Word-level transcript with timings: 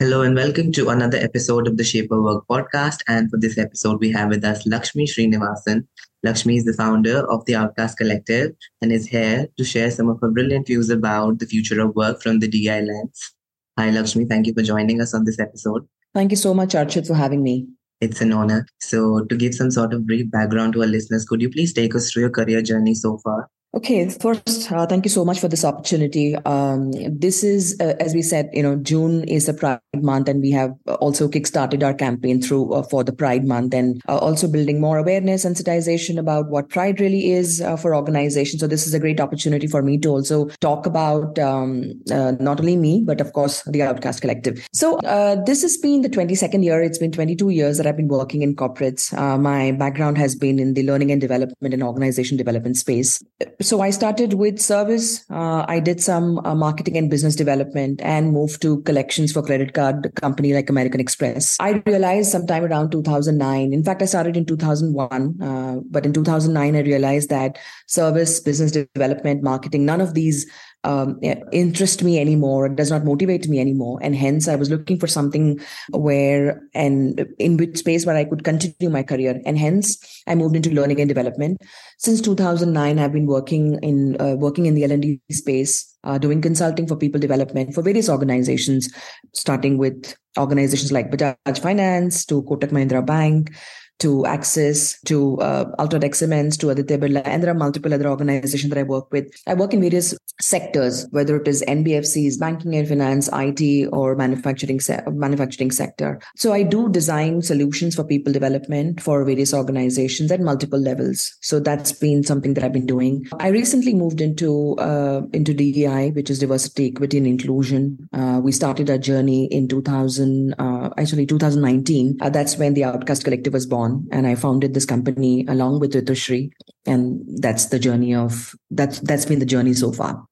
Hello 0.00 0.22
and 0.22 0.36
welcome 0.36 0.70
to 0.70 0.90
another 0.90 1.18
episode 1.18 1.66
of 1.66 1.76
the 1.76 1.82
Shape 1.82 2.12
of 2.12 2.22
Work 2.22 2.44
podcast. 2.48 2.98
And 3.08 3.28
for 3.28 3.36
this 3.36 3.58
episode, 3.58 3.98
we 3.98 4.12
have 4.12 4.28
with 4.28 4.44
us 4.44 4.64
Lakshmi 4.64 5.06
Sreenivasan. 5.06 5.88
Lakshmi 6.22 6.56
is 6.56 6.64
the 6.64 6.72
founder 6.72 7.28
of 7.28 7.44
the 7.46 7.56
Outcast 7.56 7.98
Collective 7.98 8.52
and 8.80 8.92
is 8.92 9.08
here 9.08 9.48
to 9.56 9.64
share 9.64 9.90
some 9.90 10.08
of 10.08 10.20
her 10.20 10.30
brilliant 10.30 10.68
views 10.68 10.88
about 10.88 11.40
the 11.40 11.46
future 11.46 11.80
of 11.80 11.96
work 11.96 12.22
from 12.22 12.38
the 12.38 12.46
DI 12.46 12.80
lens. 12.80 13.34
Hi, 13.76 13.90
Lakshmi. 13.90 14.26
Thank 14.26 14.46
you 14.46 14.54
for 14.54 14.62
joining 14.62 15.00
us 15.00 15.14
on 15.14 15.24
this 15.24 15.40
episode. 15.40 15.84
Thank 16.14 16.30
you 16.30 16.36
so 16.36 16.54
much, 16.54 16.74
Archit, 16.74 17.08
for 17.08 17.14
having 17.14 17.42
me. 17.42 17.66
It's 18.00 18.20
an 18.20 18.32
honor. 18.32 18.68
So, 18.78 19.24
to 19.24 19.36
give 19.36 19.52
some 19.52 19.72
sort 19.72 19.92
of 19.92 20.06
brief 20.06 20.30
background 20.30 20.74
to 20.74 20.82
our 20.82 20.86
listeners, 20.86 21.24
could 21.24 21.42
you 21.42 21.50
please 21.50 21.72
take 21.72 21.96
us 21.96 22.12
through 22.12 22.20
your 22.20 22.30
career 22.30 22.62
journey 22.62 22.94
so 22.94 23.18
far? 23.18 23.50
Okay, 23.78 24.08
first, 24.08 24.72
uh, 24.72 24.86
thank 24.86 25.04
you 25.04 25.08
so 25.08 25.24
much 25.24 25.38
for 25.38 25.46
this 25.46 25.64
opportunity. 25.64 26.34
Um, 26.34 26.90
this 27.16 27.44
is, 27.44 27.76
uh, 27.78 27.94
as 28.00 28.12
we 28.12 28.22
said, 28.22 28.50
you 28.52 28.60
know, 28.60 28.74
June 28.74 29.22
is 29.28 29.46
the 29.46 29.54
Pride 29.54 29.78
Month, 29.94 30.28
and 30.28 30.42
we 30.42 30.50
have 30.50 30.74
also 30.98 31.28
kickstarted 31.28 31.84
our 31.84 31.94
campaign 31.94 32.42
through 32.42 32.72
uh, 32.72 32.82
for 32.82 33.04
the 33.04 33.12
Pride 33.12 33.46
Month, 33.46 33.74
and 33.74 34.02
uh, 34.08 34.18
also 34.18 34.48
building 34.48 34.80
more 34.80 34.98
awareness, 34.98 35.44
sensitization 35.44 36.18
about 36.18 36.48
what 36.48 36.70
Pride 36.70 36.98
really 36.98 37.30
is 37.30 37.60
uh, 37.60 37.76
for 37.76 37.94
organizations. 37.94 38.58
So 38.58 38.66
this 38.66 38.84
is 38.84 38.94
a 38.94 38.98
great 38.98 39.20
opportunity 39.20 39.68
for 39.68 39.80
me 39.80 39.96
to 39.98 40.08
also 40.08 40.46
talk 40.60 40.84
about 40.84 41.38
um, 41.38 41.92
uh, 42.10 42.32
not 42.40 42.58
only 42.58 42.76
me, 42.76 43.04
but 43.06 43.20
of 43.20 43.32
course 43.32 43.62
the 43.62 43.82
Outcast 43.82 44.22
Collective. 44.22 44.66
So 44.72 44.98
this 45.46 45.62
has 45.62 45.76
been 45.76 46.02
the 46.02 46.08
22nd 46.08 46.64
year. 46.64 46.82
It's 46.82 46.98
been 46.98 47.12
22 47.12 47.50
years 47.50 47.76
that 47.76 47.86
I've 47.86 47.96
been 47.96 48.08
working 48.08 48.42
in 48.42 48.56
corporates. 48.56 49.12
my 49.40 49.70
background 49.70 50.18
has 50.18 50.34
been 50.34 50.58
in 50.58 50.74
the 50.74 50.82
learning 50.82 51.12
and 51.12 51.20
development 51.20 51.74
and 51.74 51.84
organization 51.84 52.36
development 52.36 52.76
space 52.76 53.22
so 53.68 53.82
I 53.82 53.90
started 53.90 54.32
with 54.32 54.58
service. 54.58 55.24
Uh, 55.30 55.64
I 55.68 55.78
did 55.78 56.00
some 56.00 56.38
uh, 56.38 56.54
marketing 56.54 56.96
and 56.96 57.10
business 57.10 57.36
development 57.36 58.00
and 58.02 58.32
moved 58.32 58.62
to 58.62 58.80
collections 58.82 59.30
for 59.30 59.42
credit 59.42 59.74
card 59.74 60.10
company 60.14 60.54
like 60.54 60.70
American 60.70 61.00
Express. 61.00 61.54
I 61.60 61.82
realized 61.84 62.30
sometime 62.30 62.64
around 62.64 62.90
2009. 62.92 63.74
In 63.74 63.84
fact, 63.84 64.00
I 64.00 64.06
started 64.06 64.38
in 64.38 64.46
2001, 64.46 65.42
uh, 65.42 65.80
but 65.90 66.06
in 66.06 66.14
2009 66.14 66.76
I 66.76 66.80
realized 66.80 67.28
that 67.28 67.58
service, 67.86 68.40
business 68.40 68.72
development, 68.72 69.42
marketing, 69.42 69.84
none 69.84 70.00
of 70.00 70.14
these 70.14 70.50
um, 70.84 71.18
interest 71.52 72.02
me 72.02 72.18
anymore. 72.20 72.66
It 72.66 72.76
does 72.76 72.90
not 72.90 73.04
motivate 73.04 73.48
me 73.48 73.60
anymore. 73.60 73.98
And 74.02 74.14
hence, 74.14 74.48
I 74.48 74.54
was 74.54 74.70
looking 74.70 74.98
for 74.98 75.06
something 75.06 75.60
where 75.90 76.62
and 76.74 77.26
in 77.38 77.56
which 77.56 77.78
space 77.78 78.06
where 78.06 78.16
I 78.16 78.24
could 78.24 78.44
continue 78.44 78.90
my 78.90 79.02
career. 79.02 79.40
And 79.44 79.58
hence, 79.58 79.98
I 80.26 80.34
moved 80.34 80.56
into 80.56 80.70
learning 80.70 81.00
and 81.00 81.08
development. 81.08 81.58
Since 81.98 82.20
2009, 82.22 82.98
I've 82.98 83.12
been 83.12 83.26
working 83.26 83.78
in 83.82 84.20
uh, 84.20 84.36
working 84.36 84.66
in 84.66 84.74
the 84.74 84.84
L&D 84.84 85.20
space, 85.30 85.96
uh, 86.04 86.18
doing 86.18 86.40
consulting 86.40 86.86
for 86.86 86.96
people 86.96 87.20
development 87.20 87.74
for 87.74 87.82
various 87.82 88.08
organizations, 88.08 88.92
starting 89.34 89.78
with 89.78 90.14
organizations 90.38 90.92
like 90.92 91.10
Bajaj 91.10 91.58
Finance 91.60 92.24
to 92.26 92.42
Kotak 92.42 92.70
Mahindra 92.70 93.04
Bank 93.04 93.50
to 93.98 94.26
Axis, 94.26 95.00
to 95.02 95.38
uh, 95.40 95.64
Cements, 96.12 96.56
to 96.58 96.70
Aditya 96.70 96.98
Birla, 96.98 97.22
and 97.24 97.42
there 97.42 97.50
are 97.50 97.54
multiple 97.54 97.92
other 97.92 98.08
organizations 98.08 98.70
that 98.70 98.78
I 98.78 98.82
work 98.82 99.10
with. 99.12 99.30
I 99.46 99.54
work 99.54 99.74
in 99.74 99.80
various 99.80 100.14
sectors, 100.40 101.06
whether 101.10 101.36
it 101.36 101.48
is 101.48 101.64
NBFCs, 101.66 102.38
banking 102.38 102.76
and 102.76 102.86
finance, 102.86 103.28
IT, 103.32 103.88
or 103.92 104.14
manufacturing 104.14 104.80
se- 104.80 105.02
manufacturing 105.08 105.70
sector. 105.70 106.20
So 106.36 106.52
I 106.52 106.62
do 106.62 106.88
design 106.88 107.42
solutions 107.42 107.96
for 107.96 108.04
people 108.04 108.32
development 108.32 109.00
for 109.00 109.24
various 109.24 109.52
organizations 109.52 110.30
at 110.30 110.40
multiple 110.40 110.78
levels. 110.78 111.36
So 111.40 111.58
that's 111.58 111.92
been 111.92 112.22
something 112.22 112.54
that 112.54 112.64
I've 112.64 112.72
been 112.72 112.86
doing. 112.86 113.26
I 113.40 113.48
recently 113.48 113.94
moved 113.94 114.20
into 114.20 114.76
uh, 114.78 115.22
into 115.32 115.54
DEI, 115.54 116.10
which 116.10 116.30
is 116.30 116.38
diversity, 116.38 116.88
equity, 116.88 117.18
and 117.18 117.26
inclusion. 117.26 118.08
Uh, 118.12 118.40
we 118.42 118.52
started 118.52 118.90
our 118.90 118.98
journey 118.98 119.46
in 119.46 119.66
2000, 119.66 120.54
uh, 120.58 120.90
actually 120.96 121.26
2019. 121.26 122.18
Uh, 122.20 122.30
that's 122.30 122.56
when 122.56 122.74
the 122.74 122.84
Outcast 122.84 123.24
Collective 123.24 123.52
was 123.52 123.66
born 123.66 123.87
on 123.88 124.08
and 124.12 124.26
I 124.26 124.34
founded 124.34 124.74
this 124.74 124.86
company 124.86 125.46
along 125.48 125.80
with 125.80 125.94
Ritushri. 125.94 126.50
And 126.86 127.24
that's 127.40 127.66
the 127.66 127.78
journey 127.78 128.14
of 128.14 128.54
that's 128.70 129.00
that's 129.00 129.26
been 129.26 129.38
the 129.38 129.46
journey 129.46 129.74
so 129.74 129.92
far. 129.92 130.24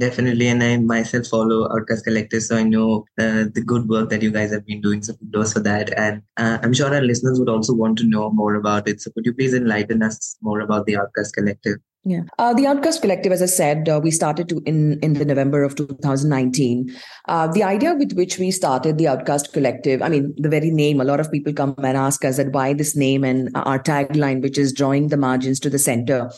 Definitely, 0.00 0.48
and 0.48 0.62
I 0.62 0.78
myself 0.78 1.26
follow 1.26 1.70
Outcast 1.70 2.04
Collective, 2.04 2.42
so 2.42 2.56
I 2.56 2.62
know 2.62 3.04
uh, 3.20 3.44
the 3.52 3.62
good 3.62 3.86
work 3.90 4.08
that 4.08 4.22
you 4.22 4.30
guys 4.30 4.50
have 4.50 4.64
been 4.64 4.80
doing. 4.80 5.02
So 5.02 5.12
kudos 5.14 5.52
for 5.52 5.60
that, 5.60 5.92
and 5.98 6.22
uh, 6.38 6.58
I'm 6.62 6.72
sure 6.72 6.94
our 6.94 7.02
listeners 7.02 7.38
would 7.38 7.50
also 7.50 7.74
want 7.74 7.98
to 7.98 8.04
know 8.04 8.30
more 8.30 8.54
about 8.54 8.88
it. 8.88 9.02
So 9.02 9.10
could 9.10 9.26
you 9.26 9.34
please 9.34 9.52
enlighten 9.52 10.02
us 10.02 10.38
more 10.40 10.60
about 10.60 10.86
the 10.86 10.96
Outcast 10.96 11.34
Collective? 11.34 11.76
Yeah, 12.08 12.20
uh, 12.38 12.54
the 12.54 12.68
Outcast 12.68 13.00
Collective, 13.00 13.32
as 13.32 13.42
I 13.42 13.46
said, 13.46 13.88
uh, 13.88 14.00
we 14.00 14.12
started 14.12 14.48
to 14.50 14.62
in 14.64 15.00
in 15.00 15.14
the 15.14 15.24
November 15.24 15.64
of 15.64 15.74
2019. 15.74 16.94
Uh, 17.24 17.48
the 17.48 17.64
idea 17.64 17.94
with 17.94 18.12
which 18.12 18.38
we 18.38 18.52
started 18.52 18.96
the 18.96 19.08
Outcast 19.08 19.52
Collective, 19.52 20.02
I 20.02 20.08
mean, 20.08 20.32
the 20.38 20.48
very 20.48 20.70
name. 20.70 21.00
A 21.00 21.04
lot 21.04 21.18
of 21.18 21.32
people 21.32 21.52
come 21.52 21.74
and 21.78 21.96
ask 21.96 22.24
us 22.24 22.36
that 22.36 22.52
why 22.52 22.74
this 22.74 22.94
name 22.94 23.24
and 23.24 23.50
our 23.56 23.80
tagline, 23.80 24.40
which 24.40 24.56
is 24.56 24.72
drawing 24.72 25.08
the 25.08 25.16
margins 25.16 25.58
to 25.60 25.68
the 25.68 25.80
center. 25.80 26.30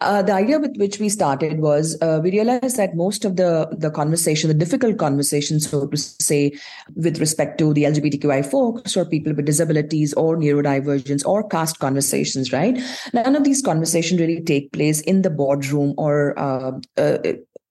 Uh, 0.00 0.22
the 0.22 0.32
idea 0.32 0.58
with 0.58 0.74
which 0.76 0.98
we 0.98 1.10
started 1.10 1.60
was 1.60 1.96
uh, 2.00 2.20
we 2.22 2.30
realized 2.30 2.78
that 2.78 2.96
most 2.96 3.24
of 3.24 3.36
the 3.36 3.68
the 3.72 3.90
conversation, 3.90 4.48
the 4.48 4.54
difficult 4.54 4.96
conversations, 4.96 5.68
so 5.68 5.86
to 5.86 5.96
say, 5.96 6.52
with 6.96 7.20
respect 7.20 7.58
to 7.58 7.74
the 7.74 7.84
LGBTQI 7.84 8.50
folks 8.50 8.96
or 8.96 9.04
people 9.04 9.34
with 9.34 9.44
disabilities 9.44 10.14
or 10.14 10.36
neurodivergence 10.36 11.26
or 11.26 11.46
caste 11.46 11.80
conversations, 11.80 12.50
right? 12.50 12.78
None 13.12 13.36
of 13.36 13.44
these 13.44 13.60
conversations 13.60 14.20
really 14.20 14.40
take 14.40 14.72
place 14.72 15.02
in 15.02 15.20
the 15.20 15.30
boardroom 15.30 15.94
or 15.98 16.38
uh, 16.38 16.72
uh, 16.96 17.18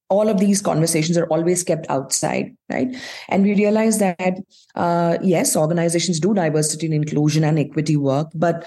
all 0.09 0.27
of 0.27 0.39
these 0.39 0.61
conversations 0.61 1.17
are 1.17 1.27
always 1.27 1.63
kept 1.63 1.85
outside 1.89 2.55
right 2.69 2.95
and 3.29 3.43
we 3.43 3.53
realize 3.53 3.99
that 3.99 4.37
uh, 4.75 5.17
yes 5.21 5.55
organizations 5.55 6.19
do 6.19 6.33
diversity 6.33 6.87
and 6.87 6.95
inclusion 6.95 7.43
and 7.43 7.59
equity 7.59 7.95
work 7.95 8.27
but 8.33 8.65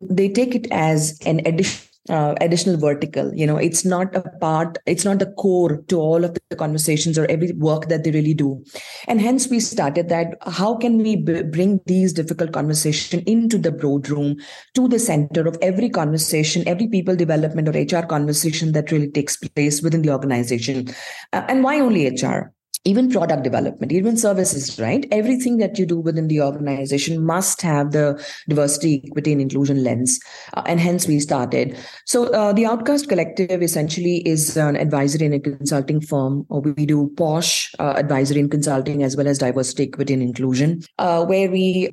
they 0.00 0.28
take 0.28 0.54
it 0.54 0.68
as 0.70 1.18
an 1.26 1.40
addition 1.44 1.88
uh, 2.10 2.34
additional 2.40 2.76
vertical 2.76 3.32
you 3.34 3.46
know 3.46 3.56
it's 3.56 3.84
not 3.84 4.14
a 4.14 4.20
part 4.38 4.76
it's 4.86 5.04
not 5.04 5.18
the 5.18 5.32
core 5.32 5.82
to 5.88 5.98
all 5.98 6.24
of 6.24 6.36
the 6.50 6.56
conversations 6.56 7.18
or 7.18 7.24
every 7.30 7.52
work 7.52 7.88
that 7.88 8.04
they 8.04 8.10
really 8.10 8.34
do. 8.34 8.62
And 9.08 9.20
hence 9.20 9.48
we 9.48 9.60
started 9.60 10.08
that 10.10 10.36
how 10.42 10.76
can 10.76 10.98
we 10.98 11.16
b- 11.16 11.42
bring 11.42 11.80
these 11.86 12.12
difficult 12.12 12.52
conversation 12.52 13.20
into 13.20 13.58
the 13.58 13.72
boardroom 13.72 14.36
to 14.74 14.88
the 14.88 14.98
center 14.98 15.46
of 15.46 15.56
every 15.62 15.88
conversation 15.88 16.66
every 16.68 16.88
people 16.88 17.16
development 17.16 17.68
or 17.68 17.72
hr 17.72 18.06
conversation 18.06 18.72
that 18.72 18.92
really 18.92 19.10
takes 19.10 19.36
place 19.36 19.82
within 19.82 20.02
the 20.02 20.12
organization? 20.12 20.88
Uh, 21.32 21.44
and 21.48 21.64
why 21.64 21.80
only 21.80 22.06
hr 22.08 22.52
even 22.84 23.10
product 23.10 23.42
development, 23.42 23.92
even 23.92 24.16
services, 24.16 24.78
right? 24.78 25.06
Everything 25.10 25.58
that 25.58 25.78
you 25.78 25.86
do 25.86 25.98
within 25.98 26.28
the 26.28 26.40
organization 26.40 27.24
must 27.24 27.62
have 27.62 27.92
the 27.92 28.22
diversity, 28.48 29.02
equity, 29.06 29.32
and 29.32 29.40
inclusion 29.40 29.82
lens. 29.82 30.20
Uh, 30.54 30.62
and 30.66 30.80
hence 30.80 31.06
we 31.06 31.20
started. 31.20 31.76
So 32.06 32.26
uh, 32.32 32.52
the 32.52 32.66
Outcast 32.66 33.08
Collective 33.08 33.62
essentially 33.62 34.18
is 34.26 34.56
an 34.56 34.76
advisory 34.76 35.26
and 35.26 35.34
a 35.34 35.40
consulting 35.40 36.00
firm. 36.00 36.46
We 36.50 36.86
do 36.86 37.10
POSH 37.16 37.74
uh, 37.78 37.94
advisory 37.96 38.40
and 38.40 38.50
consulting 38.50 39.02
as 39.02 39.16
well 39.16 39.28
as 39.28 39.38
diversity, 39.38 39.84
equity, 39.84 40.14
and 40.14 40.22
inclusion, 40.22 40.82
uh, 40.98 41.24
where 41.24 41.50
we 41.50 41.90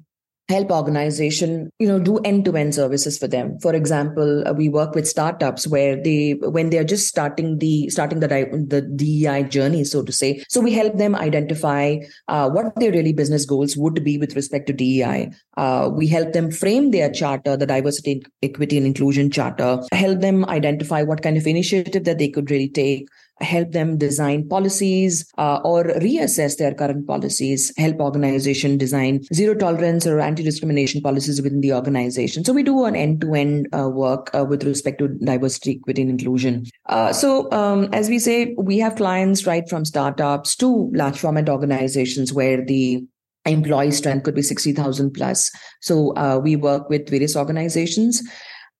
help 0.53 0.71
organization 0.71 1.69
you 1.79 1.87
know 1.87 1.99
do 1.99 2.17
end-to-end 2.31 2.75
services 2.75 3.17
for 3.17 3.27
them. 3.27 3.57
For 3.59 3.73
example 3.73 4.47
uh, 4.47 4.53
we 4.53 4.69
work 4.69 4.95
with 4.95 5.07
startups 5.07 5.67
where 5.67 5.95
they 6.01 6.33
when 6.57 6.69
they're 6.69 6.89
just 6.95 7.07
starting 7.07 7.57
the 7.59 7.89
starting 7.89 8.19
the 8.19 8.27
the 8.73 8.81
DEI 8.81 9.43
journey 9.43 9.83
so 9.83 10.03
to 10.03 10.11
say. 10.11 10.43
So 10.49 10.61
we 10.61 10.73
help 10.73 10.97
them 10.97 11.15
identify 11.15 11.97
uh, 12.27 12.49
what 12.49 12.75
their 12.75 12.91
really 12.91 13.13
business 13.13 13.45
goals 13.45 13.77
would 13.77 14.03
be 14.03 14.17
with 14.17 14.35
respect 14.35 14.67
to 14.67 14.73
DEI 14.73 15.31
uh, 15.57 15.89
we 15.91 16.07
help 16.07 16.33
them 16.33 16.51
frame 16.51 16.91
their 16.91 17.11
charter 17.11 17.57
the 17.57 17.65
diversity 17.65 18.23
equity 18.41 18.77
and 18.77 18.85
inclusion 18.85 19.29
charter. 19.29 19.79
Help 19.91 20.19
them 20.21 20.45
identify 20.45 21.03
what 21.03 21.21
kind 21.21 21.37
of 21.37 21.47
initiative 21.47 22.03
that 22.05 22.17
they 22.17 22.29
could 22.29 22.49
really 22.49 22.69
take 22.69 23.07
help 23.41 23.71
them 23.71 23.97
design 23.97 24.47
policies 24.47 25.31
uh, 25.37 25.59
or 25.63 25.83
reassess 25.83 26.57
their 26.57 26.73
current 26.73 27.07
policies, 27.07 27.73
help 27.77 27.99
organization 27.99 28.77
design 28.77 29.23
zero 29.33 29.53
tolerance 29.55 30.05
or 30.07 30.19
anti-discrimination 30.19 31.01
policies 31.01 31.41
within 31.41 31.61
the 31.61 31.73
organization. 31.73 32.43
So 32.45 32.53
we 32.53 32.63
do 32.63 32.85
an 32.85 32.95
end-to-end 32.95 33.67
uh, 33.73 33.89
work 33.89 34.29
uh, 34.33 34.45
with 34.45 34.63
respect 34.63 34.99
to 34.99 35.07
diversity, 35.07 35.77
equity, 35.79 36.01
and 36.01 36.11
inclusion. 36.11 36.65
Uh, 36.87 37.13
so 37.13 37.51
um, 37.51 37.89
as 37.93 38.09
we 38.09 38.19
say, 38.19 38.55
we 38.57 38.77
have 38.79 38.95
clients 38.95 39.45
right 39.45 39.67
from 39.69 39.85
startups 39.85 40.55
to 40.57 40.91
large 40.93 41.19
format 41.19 41.49
organizations 41.49 42.33
where 42.33 42.63
the 42.63 43.03
employee 43.45 43.91
strength 43.91 44.23
could 44.23 44.35
be 44.35 44.41
60,000 44.41 45.11
plus. 45.11 45.51
So 45.81 46.15
uh, 46.15 46.39
we 46.43 46.55
work 46.55 46.89
with 46.89 47.09
various 47.09 47.35
organizations 47.35 48.21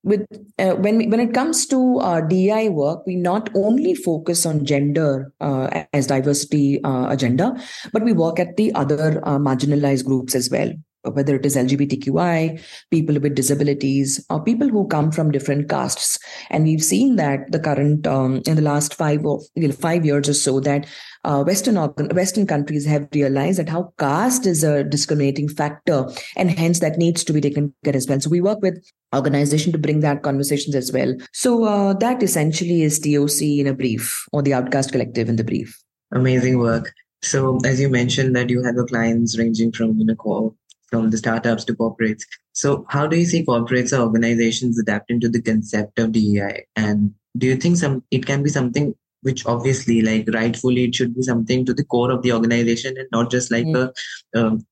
with 0.03 0.25
uh, 0.57 0.75
when 0.75 0.97
we, 0.97 1.07
when 1.07 1.19
it 1.19 1.33
comes 1.33 1.65
to 1.67 1.99
uh, 1.99 2.21
DI 2.21 2.69
work, 2.69 3.05
we 3.05 3.15
not 3.15 3.49
only 3.55 3.93
focus 3.93 4.45
on 4.45 4.65
gender 4.65 5.31
uh, 5.41 5.83
as 5.93 6.07
diversity 6.07 6.83
uh, 6.83 7.07
agenda, 7.09 7.55
but 7.93 8.03
we 8.03 8.13
work 8.13 8.39
at 8.39 8.57
the 8.57 8.73
other 8.73 9.21
uh, 9.23 9.37
marginalized 9.37 10.05
groups 10.05 10.35
as 10.35 10.49
well. 10.49 10.71
Whether 11.03 11.35
it 11.35 11.45
is 11.47 11.55
LGBTQI, 11.55 12.61
people 12.91 13.19
with 13.19 13.33
disabilities, 13.33 14.23
or 14.29 14.43
people 14.43 14.69
who 14.69 14.87
come 14.87 15.11
from 15.11 15.31
different 15.31 15.67
castes, 15.67 16.19
and 16.51 16.63
we've 16.63 16.83
seen 16.83 17.15
that 17.15 17.51
the 17.51 17.59
current 17.59 18.05
um, 18.05 18.43
in 18.45 18.55
the 18.55 18.61
last 18.61 18.93
five 18.93 19.25
or 19.25 19.39
five 19.79 20.05
years 20.05 20.29
or 20.29 20.35
so 20.35 20.59
that 20.59 20.85
uh, 21.23 21.43
Western 21.43 21.75
Western 22.13 22.45
countries 22.45 22.85
have 22.85 23.07
realized 23.15 23.57
that 23.57 23.69
how 23.69 23.91
caste 23.97 24.45
is 24.45 24.63
a 24.63 24.83
discriminating 24.83 25.49
factor, 25.49 26.05
and 26.35 26.51
hence 26.51 26.81
that 26.81 26.99
needs 26.99 27.23
to 27.23 27.33
be 27.33 27.41
taken 27.41 27.73
care 27.83 27.95
as 27.95 28.07
well. 28.07 28.19
So 28.19 28.29
we 28.29 28.41
work 28.41 28.61
with 28.61 28.83
organization 29.13 29.71
to 29.71 29.77
bring 29.77 29.99
that 30.01 30.23
conversations 30.23 30.75
as 30.75 30.91
well. 30.91 31.15
So 31.33 31.63
uh, 31.65 31.93
that 31.95 32.23
essentially 32.23 32.83
is 32.83 32.99
TOC 32.99 33.41
in 33.41 33.67
a 33.67 33.73
brief, 33.73 34.25
or 34.31 34.41
the 34.41 34.53
Outcast 34.53 34.91
Collective 34.91 35.29
in 35.29 35.35
the 35.35 35.43
brief. 35.43 35.77
Amazing 36.11 36.59
work. 36.59 36.91
So 37.21 37.59
as 37.65 37.79
you 37.79 37.89
mentioned 37.89 38.35
that 38.35 38.49
you 38.49 38.63
have 38.63 38.75
your 38.75 38.87
clients 38.87 39.37
ranging 39.37 39.71
from 39.71 39.97
you 39.97 40.05
know 40.05 40.55
from 40.89 41.09
the 41.09 41.17
startups 41.17 41.63
to 41.65 41.73
corporates. 41.73 42.23
So 42.53 42.85
how 42.89 43.07
do 43.07 43.17
you 43.17 43.25
see 43.25 43.45
corporates 43.45 43.97
or 43.97 44.01
organizations 44.01 44.77
adapting 44.79 45.19
to 45.21 45.29
the 45.29 45.41
concept 45.41 45.99
of 45.99 46.11
DEI? 46.11 46.65
And 46.75 47.13
do 47.37 47.47
you 47.47 47.55
think 47.55 47.77
some 47.77 48.03
it 48.11 48.25
can 48.25 48.43
be 48.43 48.49
something 48.49 48.93
which 49.21 49.45
obviously 49.45 50.01
like 50.01 50.27
rightfully 50.33 50.85
it 50.85 50.95
should 50.95 51.15
be 51.15 51.21
something 51.21 51.65
to 51.65 51.73
the 51.73 51.85
core 51.85 52.11
of 52.11 52.23
the 52.23 52.33
organization 52.33 52.97
and 52.97 53.07
not 53.11 53.31
just 53.31 53.51
like 53.51 53.65
mm. 53.65 53.91
a 54.35 54.39
um, 54.39 54.65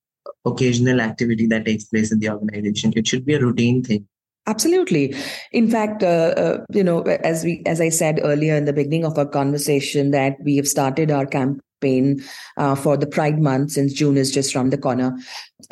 occasional 0.46 1.00
activity 1.02 1.46
that 1.48 1.66
takes 1.66 1.86
place 1.86 2.12
in 2.12 2.20
the 2.20 2.30
organization 2.30 2.92
it 2.96 3.08
should 3.08 3.26
be 3.26 3.36
a 3.36 3.40
routine 3.40 3.84
thing 3.84 4.08
absolutely 4.50 5.16
in 5.52 5.70
fact 5.70 6.04
uh, 6.04 6.34
uh, 6.44 6.58
you 6.74 6.84
know 6.84 7.02
as 7.32 7.44
we 7.44 7.62
as 7.66 7.80
i 7.80 7.90
said 7.90 8.20
earlier 8.24 8.56
in 8.56 8.66
the 8.66 8.74
beginning 8.74 9.06
of 9.06 9.18
our 9.18 9.26
conversation 9.40 10.12
that 10.12 10.38
we 10.44 10.56
have 10.56 10.68
started 10.68 11.12
our 11.12 11.26
campaign 11.26 12.22
uh, 12.58 12.76
for 12.76 12.98
the 12.98 13.08
Pride 13.08 13.40
Month 13.40 13.72
since 13.72 13.94
June 13.94 14.18
is 14.18 14.32
just 14.32 14.54
around 14.54 14.72
the 14.72 14.78
corner. 14.78 15.18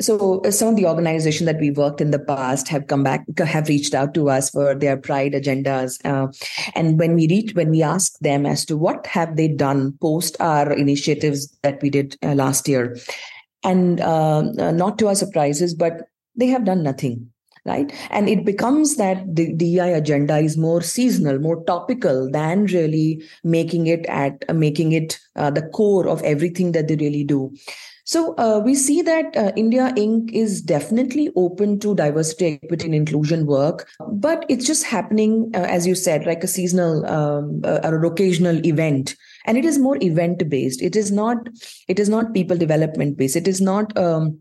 So 0.00 0.40
uh, 0.40 0.50
some 0.50 0.68
of 0.68 0.76
the 0.76 0.86
organizations 0.86 1.46
that 1.46 1.60
we 1.60 1.70
worked 1.70 2.00
in 2.00 2.12
the 2.12 2.18
past 2.18 2.68
have 2.68 2.86
come 2.86 3.02
back, 3.02 3.26
have 3.38 3.68
reached 3.68 3.94
out 3.94 4.14
to 4.14 4.30
us 4.30 4.48
for 4.48 4.74
their 4.74 4.96
Pride 4.96 5.32
agendas. 5.32 5.98
Uh, 6.06 6.32
and 6.74 6.98
when 6.98 7.14
we 7.14 7.28
reach, 7.28 7.54
when 7.54 7.68
we 7.70 7.82
ask 7.82 8.18
them 8.20 8.46
as 8.46 8.64
to 8.66 8.76
what 8.76 9.06
have 9.06 9.36
they 9.36 9.48
done 9.48 9.92
post 10.00 10.36
our 10.40 10.72
initiatives 10.72 11.48
that 11.62 11.82
we 11.82 11.90
did 11.90 12.16
uh, 12.22 12.34
last 12.34 12.68
year, 12.68 12.96
and 13.64 13.96
not 13.96 14.98
to 14.98 15.08
our 15.08 15.14
surprises, 15.14 15.74
but 15.74 16.08
they 16.36 16.46
have 16.46 16.64
done 16.64 16.82
nothing 16.82 17.30
right? 17.68 17.92
And 18.10 18.28
it 18.28 18.44
becomes 18.44 18.96
that 18.96 19.36
the 19.36 19.52
DEI 19.52 19.92
agenda 19.92 20.38
is 20.38 20.56
more 20.56 20.82
seasonal, 20.82 21.38
more 21.38 21.62
topical 21.64 22.30
than 22.30 22.66
really 22.66 23.22
making 23.44 23.86
it 23.86 24.06
at 24.06 24.44
uh, 24.48 24.54
making 24.54 24.92
it 24.92 25.18
uh, 25.36 25.50
the 25.50 25.62
core 25.62 26.08
of 26.08 26.22
everything 26.22 26.72
that 26.72 26.88
they 26.88 26.96
really 26.96 27.24
do. 27.24 27.54
So 28.04 28.34
uh, 28.36 28.62
we 28.64 28.74
see 28.74 29.02
that 29.02 29.36
uh, 29.36 29.52
India 29.54 29.92
Inc. 29.94 30.32
is 30.32 30.62
definitely 30.62 31.30
open 31.36 31.78
to 31.80 31.94
diversity, 31.94 32.58
equity, 32.62 32.86
and 32.86 32.94
inclusion 32.94 33.44
work, 33.44 33.86
but 34.10 34.46
it's 34.48 34.66
just 34.66 34.84
happening, 34.84 35.50
uh, 35.54 35.66
as 35.68 35.86
you 35.86 35.94
said, 35.94 36.24
like 36.24 36.42
a 36.42 36.46
seasonal 36.46 37.04
um, 37.04 37.60
or 37.66 38.02
occasional 38.06 38.64
event, 38.64 39.14
and 39.44 39.58
it 39.58 39.66
is 39.66 39.78
more 39.78 39.98
event 40.00 40.48
based. 40.48 40.80
It 40.80 40.96
is 40.96 41.12
not. 41.12 41.50
It 41.86 41.98
is 41.98 42.08
not 42.08 42.32
people 42.32 42.56
development 42.56 43.18
based. 43.18 43.36
It 43.36 43.46
is 43.46 43.60
not. 43.60 43.94
Um, 43.98 44.38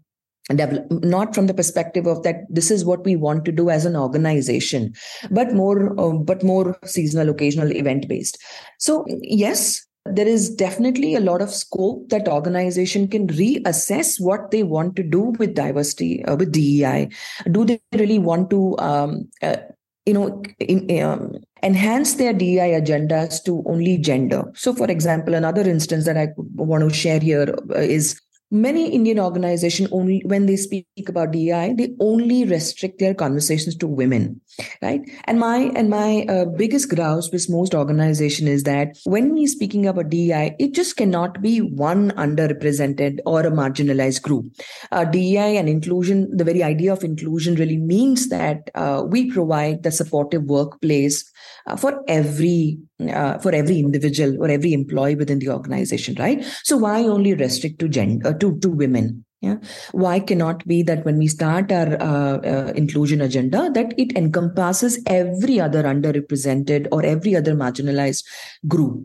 develop, 0.56 0.86
not 1.04 1.36
from 1.36 1.48
the 1.48 1.54
perspective 1.54 2.08
of 2.08 2.24
that 2.24 2.46
this 2.50 2.72
is 2.72 2.86
what 2.86 3.04
we 3.04 3.16
want 3.16 3.44
to 3.46 3.52
do 3.52 3.70
as 3.70 3.86
an 3.86 3.96
organization 3.96 4.94
but 5.30 5.54
more 5.54 6.00
uh, 6.00 6.14
but 6.14 6.44
more 6.44 6.78
seasonal 6.86 7.30
occasional 7.30 7.72
event 7.72 8.08
based 8.08 8.38
so 8.80 9.06
yes 9.22 9.86
there 10.06 10.28
is 10.28 10.50
definitely 10.50 11.16
a 11.16 11.20
lot 11.20 11.42
of 11.42 11.50
scope 11.50 12.08
that 12.10 12.30
organization 12.30 13.10
can 13.10 13.28
reassess 13.28 14.22
what 14.22 14.52
they 14.52 14.64
want 14.64 14.96
to 14.96 15.04
do 15.04 15.34
with 15.38 15.54
diversity 15.54 16.24
uh, 16.26 16.36
with 16.36 16.52
dei 16.52 17.10
do 17.52 17.66
they 17.66 17.80
really 17.94 18.20
want 18.20 18.50
to 18.50 18.78
um, 18.80 19.28
uh, 19.42 19.58
you 20.06 20.14
know 20.14 20.42
in, 20.60 21.04
um, 21.04 21.34
enhance 21.64 22.14
their 22.16 22.32
dei 22.32 22.70
agendas 22.80 23.44
to 23.44 23.64
only 23.66 23.98
gender? 23.98 24.44
So 24.56 24.74
for 24.74 24.90
example 24.90 25.34
another 25.34 25.68
instance 25.68 26.06
that 26.06 26.18
i 26.18 26.30
want 26.38 26.88
to 26.88 26.96
share 26.96 27.20
here 27.20 27.54
uh, 27.76 27.80
is 27.80 28.22
many 28.50 28.90
indian 28.94 29.20
organizations 29.20 29.90
only 29.92 30.22
when 30.26 30.46
they 30.46 30.56
speak 30.56 31.10
about 31.10 31.32
dei 31.32 31.74
they 31.78 31.94
only 32.00 32.46
restrict 32.46 33.00
their 33.00 33.14
conversations 33.14 33.76
to 33.76 33.88
women 33.88 34.40
right? 34.82 35.02
And 35.26 35.40
my 35.40 35.72
and 35.76 35.90
my 35.90 36.26
uh, 36.30 36.46
biggest 36.46 36.90
grouse 36.90 37.32
with 37.32 37.50
most 37.50 37.74
organization 37.74 38.48
is 38.48 38.64
that 38.64 38.98
when 39.06 39.34
we're 39.34 39.48
speaking 39.48 39.86
about 39.88 40.10
dei 40.10 40.56
it 40.60 40.74
just 40.74 40.98
cannot 40.98 41.42
be 41.42 41.60
one 41.60 42.12
underrepresented 42.12 43.20
or 43.26 43.42
a 43.42 43.52
marginalized 43.52 44.22
group. 44.22 44.46
Uh, 44.92 45.06
dei 45.06 45.58
and 45.58 45.70
inclusion 45.70 46.28
the 46.36 46.44
very 46.44 46.64
idea 46.64 46.94
of 46.94 47.04
inclusion 47.04 47.56
really 47.56 47.78
means 47.78 48.30
that 48.30 48.70
uh, 48.76 49.04
we 49.08 49.32
provide 49.32 49.84
the 49.84 49.92
supportive 49.92 50.44
workplace 50.44 51.24
uh, 51.68 51.76
for 51.76 52.04
every 52.08 52.78
uh, 53.10 53.38
for 53.38 53.54
every 53.54 53.80
individual 53.80 54.42
or 54.42 54.50
every 54.50 54.74
employee 54.74 55.16
within 55.16 55.40
the 55.40 55.50
organization 55.50 56.16
right? 56.16 56.44
So 56.64 56.78
why 56.78 57.04
only 57.04 57.34
restrict 57.34 57.80
to 57.80 57.90
gender 57.90 58.30
uh, 58.30 58.34
to 58.34 58.58
to 58.60 58.70
women 58.70 59.26
yeah 59.42 59.56
why 59.92 60.20
cannot 60.20 60.66
be 60.68 60.82
that 60.82 61.06
when 61.06 61.18
we 61.18 61.28
start 61.28 61.72
our 61.72 62.02
uh, 62.02 62.38
uh, 62.38 62.74
inclusion 62.76 63.22
agenda 63.22 63.70
that 63.74 63.94
it 63.98 64.16
encompasses 64.18 65.00
every 65.06 65.60
other 65.60 65.84
underrepresented 65.84 66.88
or 66.92 67.06
every 67.06 67.36
other 67.36 67.54
marginalized 67.54 68.24
group 68.68 69.04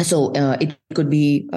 so 0.00 0.32
uh, 0.34 0.56
it 0.60 0.76
could 0.94 1.08
be 1.08 1.48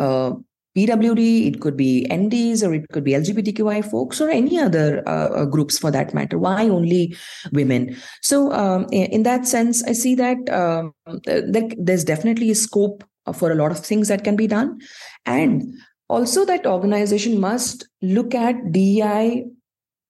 PWD, 0.78 1.48
it 1.48 1.60
could 1.60 1.76
be 1.76 2.06
NDs, 2.12 2.62
or 2.66 2.72
it 2.72 2.88
could 2.92 3.04
be 3.04 3.14
LGBTQI 3.14 3.84
folks, 3.90 4.22
or 4.22 4.30
any 4.30 4.60
other 4.60 5.02
uh, 5.08 5.30
uh, 5.30 5.46
groups 5.46 5.80
for 5.80 5.90
that 5.90 6.14
matter. 6.14 6.38
Why 6.38 6.70
only 6.70 7.16
women? 7.52 7.98
So, 8.22 8.52
um, 8.52 8.86
in 8.92 9.24
that 9.24 9.48
sense, 9.48 9.84
I 9.84 9.94
see 9.94 10.14
that 10.16 10.38
um, 10.52 10.94
there's 11.26 12.04
definitely 12.04 12.52
a 12.52 12.56
scope 12.56 13.04
for 13.34 13.52
a 13.52 13.56
lot 13.56 13.72
of 13.72 13.80
things 13.80 14.08
that 14.10 14.24
can 14.24 14.36
be 14.36 14.46
done, 14.46 14.80
and 15.26 15.64
also 16.10 16.46
that 16.46 16.66
organization 16.66 17.40
must 17.40 17.88
look 18.02 18.34
at 18.34 18.72
DEI 18.72 19.46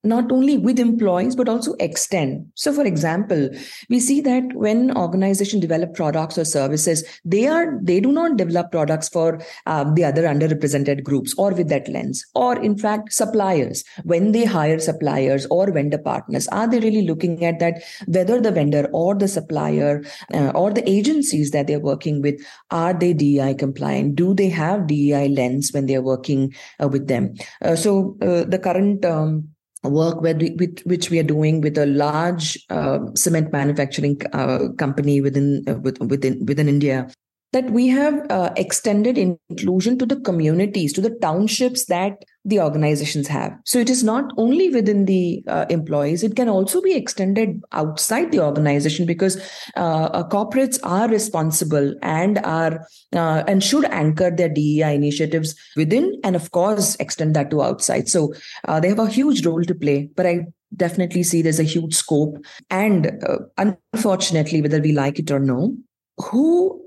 not 0.08 0.32
only 0.32 0.58
with 0.58 0.80
employees 0.80 1.36
but 1.36 1.50
also 1.50 1.74
extend. 1.80 2.50
So 2.56 2.74
for 2.74 2.86
example 2.86 3.50
we 3.90 4.00
see 4.00 4.22
that 4.22 4.44
when 4.54 4.96
organizations 4.98 5.62
develop 5.62 5.94
products 5.94 6.38
or 6.38 6.46
services 6.46 7.04
they 7.26 7.48
are 7.48 7.80
they 7.82 8.00
do 8.00 8.12
not 8.12 8.38
develop 8.38 8.72
products 8.72 9.10
for 9.10 9.42
um, 9.66 9.96
the 9.96 10.06
other 10.06 10.24
underrepresented 10.24 11.04
groups 11.04 11.34
or 11.38 11.52
with 11.52 11.70
that 11.70 11.88
lens. 11.88 12.26
Or 12.36 12.58
in 12.62 12.78
fact 12.78 13.14
suppliers. 13.14 13.84
When 14.04 14.32
they 14.32 14.46
hire 14.46 14.80
suppliers 14.80 15.46
or 15.50 15.72
vendor 15.72 15.98
partners 15.98 16.48
are 16.50 16.68
they 16.68 16.80
really 16.80 17.06
looking 17.08 17.44
at 17.46 17.60
that 17.60 17.84
whether 18.08 18.40
the 18.42 18.52
vendor 18.52 18.90
or 18.94 19.16
the 19.16 19.28
supplier 19.28 20.04
uh, 20.34 20.52
or 20.56 20.72
the 20.72 20.88
agencies 20.90 21.52
that 21.52 21.68
they're 21.68 21.80
working 21.80 22.22
with 22.22 22.42
are 22.72 22.94
they 22.94 23.14
dei 23.14 23.54
compliant? 23.54 24.16
Do 24.16 24.34
they 24.34 24.50
have 24.50 24.88
dei 24.88 25.28
lens 25.28 25.72
when 25.72 25.86
they're 25.86 26.02
working 26.02 26.54
uh, 26.82 26.88
with 26.88 27.08
them? 27.08 27.36
Uh, 27.62 27.76
so 27.76 28.18
uh, 28.22 28.44
the 28.44 28.60
current 28.60 29.06
um, 29.06 29.50
work 29.89 30.22
with, 30.22 30.41
with, 30.60 30.79
which 30.86 31.10
we 31.10 31.20
are 31.20 31.24
doing 31.24 31.62
with 31.62 31.77
a 31.77 31.86
large 31.86 32.58
uh, 32.70 33.00
cement 33.15 33.51
manufacturing 33.51 34.20
uh, 34.34 34.70
company 34.77 35.22
within 35.22 35.63
uh, 35.67 35.75
within 35.75 36.46
within 36.46 36.67
India 36.67 37.10
that 37.53 37.70
we 37.72 37.88
have 37.88 38.29
uh, 38.29 38.51
extended 38.58 39.17
inclusion 39.17 39.98
to 39.98 40.06
the 40.06 40.20
communities 40.20 40.94
to 40.94 41.01
the 41.01 41.17
townships 41.22 41.86
that 41.86 42.24
the 42.48 42.60
organizations 42.60 43.27
have 43.27 43.54
so 43.66 43.80
it 43.80 43.89
is 43.89 44.04
not 44.04 44.32
only 44.38 44.70
within 44.70 45.06
the 45.06 45.44
uh, 45.48 45.66
employees 45.70 46.24
it 46.24 46.36
can 46.36 46.50
also 46.50 46.82
be 46.82 46.94
extended 46.94 47.62
outside 47.74 48.32
the 48.32 48.39
organization 48.39 49.06
because 49.06 49.38
uh, 49.75 50.10
uh 50.13 50.27
corporates 50.30 50.80
are 50.84 51.08
responsible 51.10 51.94
and 52.01 52.39
are 52.39 52.86
uh, 53.13 53.44
and 53.48 53.63
should 53.63 53.86
anchor 53.86 54.32
their 54.32 54.50
DEI 54.50 54.96
initiatives 54.96 55.56
within 55.75 56.20
and 56.24 56.36
of 56.36 56.51
course 56.51 56.96
extend 56.96 57.36
that 57.36 57.51
to 57.51 57.62
outside 57.62 58.08
so 58.08 58.34
uh, 58.68 58.80
they 58.80 58.89
have 58.89 59.00
a 59.00 59.10
huge 59.10 59.46
role 59.46 59.63
to 59.63 59.75
play 59.75 60.10
but 60.16 60.25
i 60.25 60.46
definitely 60.75 61.24
see 61.24 61.42
there's 61.42 61.60
a 61.60 61.74
huge 61.75 61.94
scope 61.94 62.38
and 62.70 63.24
unfortunately 63.58 64.62
whether 64.62 64.82
we 64.82 64.92
like 64.92 65.18
it 65.18 65.32
or 65.32 65.39
no 65.39 65.75
who 66.18 66.82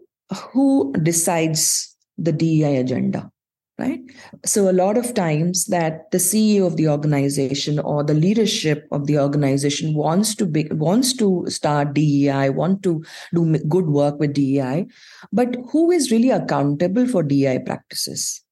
who 0.52 0.92
decides 1.02 1.96
the 2.20 2.32
DEI 2.32 2.76
agenda? 2.76 3.30
Right? 3.80 4.00
So 4.44 4.70
a 4.70 4.72
lot 4.72 4.96
of 4.96 5.14
times 5.14 5.66
that 5.66 6.10
the 6.10 6.18
ceo 6.18 6.66
of 6.66 6.76
the 6.76 6.88
organization 6.88 7.78
or 7.78 8.04
the 8.04 8.14
leadership 8.14 8.86
of 8.92 9.06
the 9.06 9.18
organization 9.18 9.94
wants 9.94 10.34
to 10.36 10.46
be 10.46 10.68
wants 10.70 11.12
to 11.14 11.44
start 11.48 11.94
dei 11.94 12.50
want 12.50 12.82
to 12.82 13.02
do 13.34 13.58
good 13.68 13.86
work 13.86 14.20
with 14.20 14.34
dei 14.34 14.86
but 15.32 15.56
who 15.70 15.90
is 15.90 16.12
really 16.12 16.30
accountable 16.30 17.06
for 17.06 17.22
dei 17.22 17.58
practices? 17.58 18.42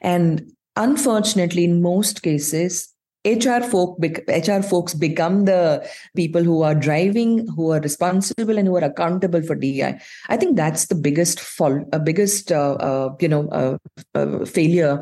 And 0.00 0.52
unfortunately 0.76 1.64
in 1.64 1.82
most 1.82 2.22
cases 2.22 2.88
HR 3.24 3.62
folk, 3.62 3.98
HR 4.00 4.62
folks 4.62 4.94
become 4.94 5.44
the 5.44 5.88
people 6.16 6.42
who 6.42 6.62
are 6.62 6.74
driving, 6.74 7.46
who 7.54 7.70
are 7.70 7.80
responsible, 7.80 8.58
and 8.58 8.66
who 8.66 8.76
are 8.76 8.84
accountable 8.84 9.42
for 9.42 9.54
DEI. 9.54 10.00
I 10.28 10.36
think 10.36 10.56
that's 10.56 10.86
the 10.86 10.96
biggest 10.96 11.38
fault, 11.38 11.86
uh, 11.92 12.00
biggest 12.00 12.50
uh, 12.50 12.72
uh, 12.74 13.14
you 13.20 13.28
know 13.28 13.48
uh, 13.50 13.78
uh, 14.16 14.44
failure, 14.44 15.00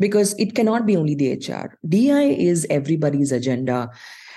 because 0.00 0.34
it 0.38 0.56
cannot 0.56 0.84
be 0.84 0.96
only 0.96 1.14
the 1.14 1.34
HR. 1.34 1.78
DEI 1.88 2.36
is 2.36 2.66
everybody's 2.70 3.30
agenda, 3.30 3.90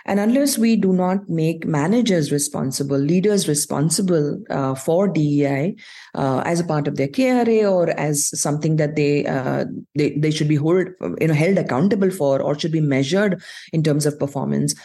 and 0.06 0.20
unless 0.20 0.58
we 0.58 0.76
do 0.76 0.94
not 0.94 1.30
make 1.30 1.66
managers 1.66 2.32
responsible, 2.32 2.98
leaders 2.98 3.48
responsible 3.48 4.42
uh, 4.50 4.76
for 4.76 5.08
DEI 5.08 5.76
uh, 6.16 6.42
as 6.46 6.60
a 6.60 6.66
part 6.66 6.88
of 6.88 6.96
their 6.96 7.08
KRA 7.08 7.72
or 7.72 7.90
as 7.92 8.40
something 8.40 8.76
that 8.78 8.96
they, 8.96 9.26
uh, 9.26 9.66
they 9.96 10.12
they 10.12 10.32
should 10.32 10.48
be 10.48 10.56
hold, 10.56 10.88
you 11.20 11.28
know 11.28 11.34
held 11.34 11.58
accountable 11.58 12.12
for 12.12 12.42
or 12.42 12.58
should 12.58 12.72
be 12.72 12.82
measured 12.82 13.42
in 13.72 13.84
terms 13.84 14.06
of 14.06 14.20
performance, 14.20 14.76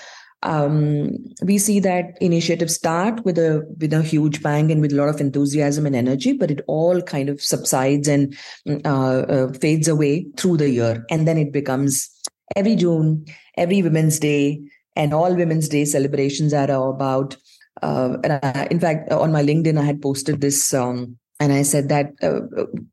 um, 0.42 1.10
we 1.42 1.58
see 1.58 1.80
that 1.80 2.16
initiatives 2.20 2.74
start 2.74 3.24
with 3.24 3.38
a 3.38 3.66
with 3.80 3.92
a 3.92 4.02
huge 4.02 4.42
bang 4.42 4.70
and 4.70 4.80
with 4.80 4.92
a 4.92 4.96
lot 4.96 5.08
of 5.08 5.20
enthusiasm 5.20 5.84
and 5.84 5.96
energy, 5.96 6.32
but 6.32 6.50
it 6.50 6.60
all 6.68 7.02
kind 7.02 7.28
of 7.28 7.42
subsides 7.42 8.06
and 8.06 8.36
uh, 8.84 9.20
uh, 9.20 9.52
fades 9.54 9.88
away 9.88 10.26
through 10.36 10.58
the 10.58 10.70
year, 10.70 11.04
and 11.10 11.26
then 11.26 11.38
it 11.38 11.52
becomes 11.52 12.08
every 12.54 12.76
June, 12.76 13.24
every 13.56 13.82
Women's 13.82 14.20
Day, 14.20 14.60
and 14.96 15.14
all 15.14 15.34
Women's 15.34 15.68
Day 15.68 15.84
celebrations 15.84 16.52
are 16.52 16.70
about. 16.70 17.36
Uh, 17.82 18.16
and 18.24 18.32
I, 18.42 18.68
in 18.70 18.80
fact, 18.80 19.12
on 19.12 19.32
my 19.32 19.42
LinkedIn, 19.42 19.78
I 19.78 19.84
had 19.84 20.02
posted 20.02 20.40
this. 20.40 20.74
Um, 20.74 21.18
and 21.40 21.52
I 21.52 21.62
said 21.62 21.88
that 21.88 22.14
uh, 22.20 22.40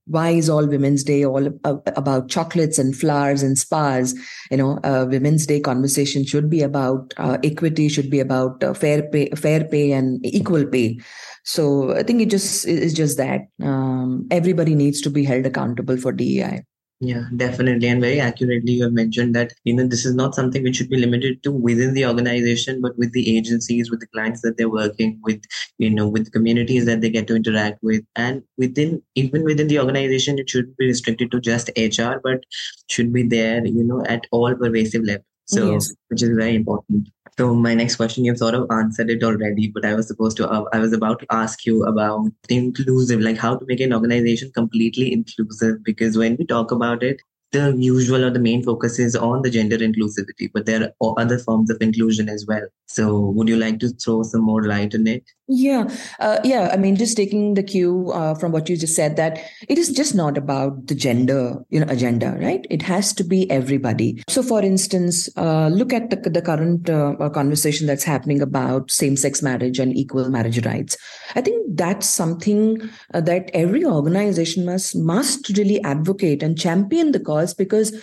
why 0.05 0.29
is 0.29 0.49
all 0.49 0.67
Women's 0.67 1.03
Day 1.03 1.25
all 1.25 1.47
about 1.63 2.29
chocolates 2.29 2.77
and 2.77 2.95
flowers 2.95 3.41
and 3.41 3.57
spas? 3.57 4.13
You 4.51 4.57
know, 4.57 4.79
uh, 4.83 5.07
Women's 5.09 5.47
Day 5.47 5.59
conversation 5.59 6.23
should 6.23 6.47
be 6.47 6.61
about 6.61 7.13
uh, 7.17 7.39
equity, 7.43 7.89
should 7.89 8.11
be 8.11 8.19
about 8.19 8.63
uh, 8.63 8.75
fair 8.75 9.01
pay, 9.09 9.29
fair 9.31 9.63
pay 9.63 9.93
and 9.93 10.23
equal 10.23 10.65
pay. 10.65 10.99
So 11.43 11.95
I 11.95 12.03
think 12.03 12.21
it 12.21 12.29
just 12.29 12.67
is 12.67 12.93
just 12.93 13.17
that 13.17 13.41
um, 13.63 14.27
everybody 14.29 14.75
needs 14.75 15.01
to 15.01 15.09
be 15.09 15.23
held 15.23 15.47
accountable 15.47 15.97
for 15.97 16.11
DEI. 16.11 16.65
Yeah, 17.01 17.25
definitely. 17.35 17.89
And 17.89 17.99
very 17.99 18.21
accurately, 18.21 18.73
you 18.73 18.83
have 18.83 18.93
mentioned 18.93 19.35
that, 19.35 19.51
you 19.65 19.73
know, 19.75 19.85
this 19.85 20.05
is 20.05 20.15
not 20.15 20.33
something 20.33 20.63
which 20.63 20.77
should 20.77 20.89
be 20.89 20.97
limited 20.97 21.43
to 21.43 21.51
within 21.51 21.93
the 21.93 22.05
organization, 22.05 22.81
but 22.81 22.97
with 22.97 23.11
the 23.11 23.37
agencies, 23.37 23.91
with 23.91 23.99
the 23.99 24.07
clients 24.07 24.41
that 24.41 24.57
they're 24.57 24.69
working 24.69 25.19
with, 25.23 25.41
you 25.77 25.89
know, 25.89 26.07
with 26.07 26.31
communities 26.31 26.85
that 26.85 27.01
they 27.01 27.09
get 27.09 27.27
to 27.27 27.35
interact 27.35 27.83
with. 27.83 28.03
And 28.15 28.43
within, 28.57 29.03
even 29.15 29.43
within 29.43 29.67
the 29.67 29.79
organization, 29.79 30.39
it 30.39 30.49
should 30.49 30.75
be 30.77 30.87
restricted 30.87 31.31
to 31.31 31.41
just 31.41 31.69
HR, 31.77 32.21
but 32.23 32.45
should 32.89 33.11
be 33.11 33.23
there, 33.23 33.65
you 33.65 33.83
know, 33.83 34.03
at 34.05 34.25
all 34.31 34.55
pervasive 34.55 35.03
levels. 35.03 35.25
So, 35.47 35.73
yes. 35.73 35.93
which 36.07 36.23
is 36.23 36.29
very 36.29 36.55
important. 36.55 37.09
So 37.37 37.53
my 37.53 37.73
next 37.73 37.97
question, 37.97 38.23
you've 38.23 38.37
sort 38.37 38.55
of 38.55 38.65
answered 38.71 39.09
it 39.09 39.21
already, 39.21 39.67
but 39.67 39.83
I 39.83 39.93
was 39.93 40.07
supposed 40.07 40.37
to, 40.37 40.49
uh, 40.49 40.63
I 40.71 40.79
was 40.79 40.93
about 40.93 41.19
to 41.19 41.25
ask 41.31 41.65
you 41.65 41.83
about 41.83 42.31
inclusive, 42.47 43.19
like 43.19 43.37
how 43.37 43.57
to 43.57 43.65
make 43.65 43.81
an 43.81 43.93
organization 43.93 44.51
completely 44.53 45.11
inclusive. 45.11 45.83
Because 45.83 46.17
when 46.17 46.37
we 46.37 46.45
talk 46.45 46.71
about 46.71 47.03
it, 47.03 47.21
the 47.55 47.75
usual 47.77 48.25
or 48.25 48.31
the 48.37 48.45
main 48.47 48.63
focus 48.63 48.99
is 48.99 49.15
on 49.15 49.41
the 49.41 49.49
gender 49.49 49.77
inclusivity, 49.77 50.49
but 50.53 50.65
there 50.65 50.81
are 50.83 51.13
other 51.17 51.39
forms 51.39 51.69
of 51.69 51.81
inclusion 51.81 52.29
as 52.29 52.45
well. 52.47 52.67
So, 52.87 53.19
would 53.35 53.47
you 53.47 53.57
like 53.57 53.79
to 53.79 53.89
throw 53.89 54.23
some 54.23 54.41
more 54.41 54.63
light 54.63 54.95
on 54.95 55.07
it? 55.07 55.23
Yeah, 55.47 55.89
uh, 56.19 56.39
yeah. 56.43 56.69
I 56.73 56.77
mean, 56.77 56.95
just 56.95 57.15
taking 57.17 57.53
the 57.53 57.61
cue 57.61 58.11
uh, 58.11 58.33
from 58.33 58.51
what 58.51 58.67
you 58.67 58.77
just 58.77 58.95
said, 58.95 59.15
that 59.17 59.39
it 59.69 59.77
is 59.77 59.89
just 59.89 60.15
not 60.15 60.37
about 60.37 60.87
the 60.87 60.95
gender, 60.95 61.63
you 61.69 61.79
know, 61.79 61.85
agenda, 61.89 62.35
right? 62.39 62.65
It 62.69 62.81
has 62.81 63.13
to 63.13 63.23
be 63.23 63.49
everybody. 63.51 64.23
So, 64.27 64.41
for 64.41 64.61
instance, 64.63 65.29
uh, 65.37 65.67
look 65.67 65.93
at 65.93 66.09
the, 66.09 66.29
the 66.29 66.41
current 66.41 66.89
uh, 66.89 67.13
uh, 67.19 67.29
conversation 67.29 67.85
that's 67.85 68.03
happening 68.03 68.41
about 68.41 68.89
same-sex 68.89 69.43
marriage 69.43 69.77
and 69.77 69.95
equal 69.95 70.29
marriage 70.29 70.65
rights. 70.65 70.97
I 71.35 71.41
think 71.41 71.77
that's 71.77 72.09
something 72.09 72.89
uh, 73.13 73.21
that 73.21 73.51
every 73.53 73.85
organization 73.85 74.65
must 74.65 74.95
must 74.95 75.49
really 75.57 75.81
advocate 75.83 76.41
and 76.41 76.57
champion 76.57 77.11
the 77.11 77.19
cause 77.19 77.44
because 77.53 77.93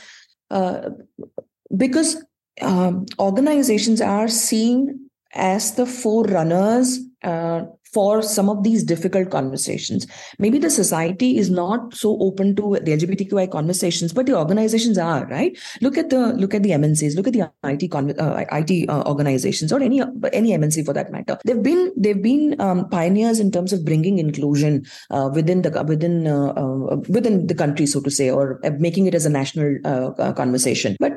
because 1.77 2.23
um, 2.61 3.07
organizations 3.19 4.01
are 4.01 4.29
seen 4.29 5.09
as 5.35 5.75
the 5.75 5.87
forerunners 5.87 6.99
uh, 7.25 7.63
for 7.93 8.23
some 8.23 8.49
of 8.49 8.63
these 8.63 8.83
difficult 8.83 9.31
conversations. 9.31 10.07
Maybe 10.39 10.59
the 10.59 10.71
society 10.71 11.37
is 11.37 11.51
not 11.51 11.95
so 11.95 12.19
open 12.21 12.57
to 12.57 12.79
the 12.83 12.97
LGBTQI 12.97 13.51
conversations, 13.51 14.13
but 14.13 14.27
the 14.27 14.37
organizations 14.37 14.97
are 14.97 15.27
right. 15.27 15.57
Look 15.81 15.99
at 15.99 16.11
the 16.11 16.33
look 16.35 16.55
at 16.55 16.63
the 16.63 16.71
MNCs, 16.71 17.17
look 17.17 17.27
at 17.27 17.35
the 17.35 17.51
IT 17.65 17.91
con- 17.91 18.19
uh, 18.19 18.45
IT 18.51 18.89
uh, 18.89 19.03
organizations, 19.07 19.73
or 19.73 19.83
any 19.83 20.01
any 20.33 20.53
MNC 20.53 20.87
for 20.87 20.95
that 20.95 21.13
matter. 21.13 21.39
They've 21.45 21.63
been 21.63 21.93
they've 21.97 22.23
been 22.23 22.61
um, 22.61 22.89
pioneers 22.89 23.39
in 23.41 23.51
terms 23.51 23.73
of 23.73 23.85
bringing 23.85 24.19
inclusion 24.19 24.87
uh, 25.11 25.31
within 25.35 25.63
the 25.63 25.85
within 25.85 26.27
uh, 26.27 26.53
uh, 26.57 26.97
within 27.09 27.47
the 27.47 27.55
country, 27.55 27.87
so 27.87 28.01
to 28.01 28.11
say, 28.11 28.31
or 28.31 28.59
making 28.79 29.07
it 29.07 29.15
as 29.15 29.27
a 29.27 29.31
national 29.31 29.77
uh, 29.85 30.33
conversation. 30.33 30.97
But 30.99 31.13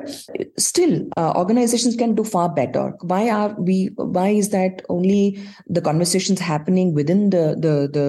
still, 0.58 1.06
organizations 1.16 1.96
can 1.96 2.14
do 2.14 2.24
far 2.24 2.50
better. 2.50 2.92
Why 3.00 3.30
are 3.30 3.54
we? 3.58 3.90
Why 3.96 4.28
is 4.28 4.50
that 4.50 4.82
only 4.90 5.40
the 5.66 5.80
conversations 5.80 6.38
happen? 6.38 6.65
Happening 6.66 6.92
within 6.94 7.30
the 7.30 7.54
the 7.54 7.86
the 7.94 8.06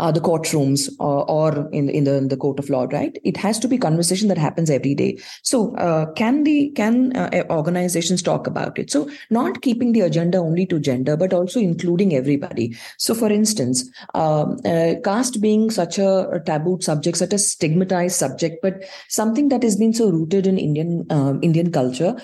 uh, 0.00 0.10
the 0.10 0.20
courtrooms 0.20 0.88
or, 0.98 1.30
or 1.30 1.68
in 1.72 1.88
in 1.90 2.04
the, 2.04 2.14
in 2.16 2.28
the 2.28 2.36
court 2.36 2.58
of 2.58 2.70
law 2.70 2.84
right? 2.92 3.18
It 3.22 3.36
has 3.36 3.58
to 3.60 3.68
be 3.68 3.78
conversation 3.78 4.28
that 4.28 4.38
happens 4.38 4.70
every 4.70 4.94
day. 4.94 5.18
So 5.42 5.76
uh, 5.76 6.12
can 6.12 6.44
the 6.44 6.70
can 6.70 7.16
uh, 7.16 7.44
organizations 7.50 8.22
talk 8.22 8.46
about 8.46 8.78
it? 8.78 8.90
So 8.90 9.08
not 9.28 9.60
keeping 9.62 9.92
the 9.92 10.00
agenda 10.00 10.38
only 10.38 10.66
to 10.66 10.80
gender 10.80 11.16
but 11.16 11.32
also 11.32 11.60
including 11.60 12.14
everybody. 12.14 12.76
So 12.96 13.14
for 13.14 13.30
instance 13.30 13.88
um, 14.14 14.58
uh, 14.64 14.94
caste 15.04 15.40
being 15.40 15.70
such 15.70 15.98
a, 15.98 16.28
a, 16.30 16.40
taboo 16.40 16.78
subject 16.80 17.18
such 17.18 17.32
a 17.34 17.38
stigmatized 17.38 18.16
subject 18.16 18.60
but 18.62 18.82
something 19.08 19.48
that 19.50 19.62
has 19.62 19.76
been 19.76 19.92
so 19.92 20.10
rooted 20.10 20.46
in 20.46 20.58
indian 20.58 21.06
um, 21.10 21.38
indian 21.42 21.70
culture. 21.70 22.16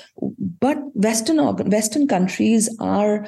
But 0.60 0.78
western 0.94 1.38
western 1.76 2.08
countries 2.08 2.74
are 2.80 3.26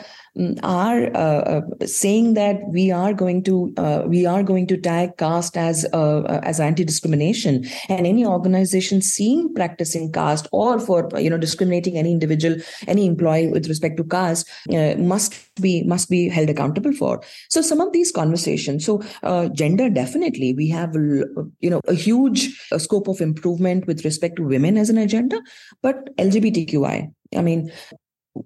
are 0.62 1.06
uh, 1.16 1.42
uh, 1.54 1.86
saying 1.86 2.34
that 2.34 2.60
we 2.68 2.90
are 2.90 3.12
going 3.12 3.42
to 3.44 3.74
we 4.06 4.24
are 4.26 4.37
going 4.42 4.66
to 4.66 4.76
tag 4.76 5.16
caste 5.16 5.56
as 5.56 5.86
uh, 5.92 6.20
uh, 6.20 6.40
as 6.42 6.60
anti 6.60 6.84
discrimination 6.84 7.66
and 7.88 8.06
any 8.06 8.24
organization 8.24 9.02
seen 9.02 9.52
practicing 9.54 10.10
caste 10.12 10.48
or 10.52 10.78
for 10.78 11.08
you 11.18 11.30
know 11.30 11.38
discriminating 11.38 11.96
any 11.96 12.12
individual 12.12 12.56
any 12.86 13.06
employee 13.06 13.48
with 13.48 13.68
respect 13.68 13.96
to 13.96 14.04
caste 14.04 14.48
uh, 14.72 14.94
must 14.96 15.34
be 15.60 15.82
must 15.84 16.08
be 16.08 16.28
held 16.28 16.50
accountable 16.50 16.92
for. 16.92 17.22
So 17.48 17.62
some 17.62 17.80
of 17.80 17.92
these 17.92 18.12
conversations 18.12 18.84
so 18.84 19.02
uh, 19.22 19.48
gender 19.48 19.90
definitely. 19.90 20.54
We 20.54 20.68
have 20.68 20.94
you 20.94 21.70
know 21.70 21.80
a 21.86 21.94
huge 21.94 22.56
scope 22.76 23.08
of 23.08 23.20
improvement 23.20 23.86
with 23.86 24.04
respect 24.04 24.36
to 24.36 24.42
women 24.42 24.76
as 24.76 24.90
an 24.90 24.98
agenda 24.98 25.40
but 25.82 26.16
lgbtqi 26.16 27.12
I 27.36 27.42
mean, 27.42 27.70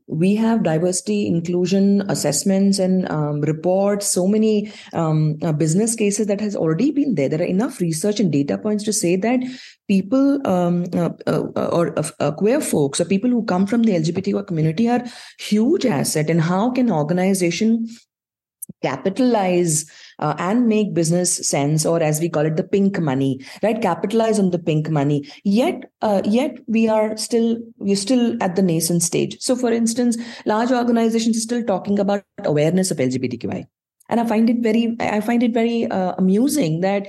we 0.06 0.34
have 0.36 0.62
diversity 0.62 1.26
inclusion 1.26 2.02
assessments 2.08 2.78
and 2.78 3.10
um, 3.10 3.40
reports 3.42 4.06
so 4.06 4.26
many 4.26 4.72
um, 4.92 5.38
uh, 5.42 5.52
business 5.52 5.94
cases 5.94 6.26
that 6.26 6.40
has 6.40 6.56
already 6.56 6.90
been 6.90 7.14
there. 7.14 7.28
There 7.28 7.40
are 7.40 7.44
enough 7.44 7.80
research 7.80 8.20
and 8.20 8.32
data 8.32 8.58
points 8.58 8.84
to 8.84 8.92
say 8.92 9.16
that 9.16 9.40
people 9.88 10.46
um, 10.46 10.84
uh, 10.94 11.10
uh, 11.26 11.40
or 11.72 11.94
uh, 11.98 12.32
queer 12.32 12.60
folks 12.60 13.00
or 13.00 13.04
people 13.04 13.30
who 13.30 13.44
come 13.44 13.66
from 13.66 13.82
the 13.82 13.92
lgbtq 13.92 14.46
community 14.46 14.88
are 14.88 15.04
huge 15.38 15.84
asset 15.84 16.30
and 16.30 16.40
how 16.40 16.70
can 16.70 16.90
organization 16.90 17.86
capitalize 18.82 19.84
uh, 20.18 20.34
and 20.38 20.66
make 20.66 20.94
business 20.94 21.36
sense 21.48 21.86
or 21.86 22.02
as 22.02 22.20
we 22.20 22.28
call 22.28 22.46
it 22.46 22.56
the 22.56 22.64
pink 22.64 22.98
money 23.00 23.40
right? 23.62 23.80
Capitalize 23.82 24.38
on 24.38 24.50
the 24.50 24.58
pink 24.58 24.90
money. 24.90 25.28
Yet 25.44 25.90
uh, 26.00 26.22
yet 26.24 26.58
we 26.66 26.88
are 26.88 27.16
still 27.16 27.58
we're 27.78 27.96
still 27.96 28.42
at 28.42 28.56
the 28.56 28.62
nascent 28.62 29.02
stage. 29.02 29.36
So 29.40 29.56
for 29.56 29.72
instance 29.72 30.16
large 30.46 30.70
organizations 30.70 31.36
are 31.36 31.40
still 31.40 31.64
talking 31.64 31.98
about 31.98 32.24
awareness 32.44 32.90
of 32.90 32.98
lgbtqi 32.98 33.66
and 34.12 34.20
i 34.20 34.26
find 34.32 34.50
it 34.52 34.58
very 34.66 34.82
i 35.00 35.20
find 35.28 35.42
it 35.42 35.54
very 35.58 35.86
uh, 35.98 36.12
amusing 36.22 36.80
that 36.80 37.08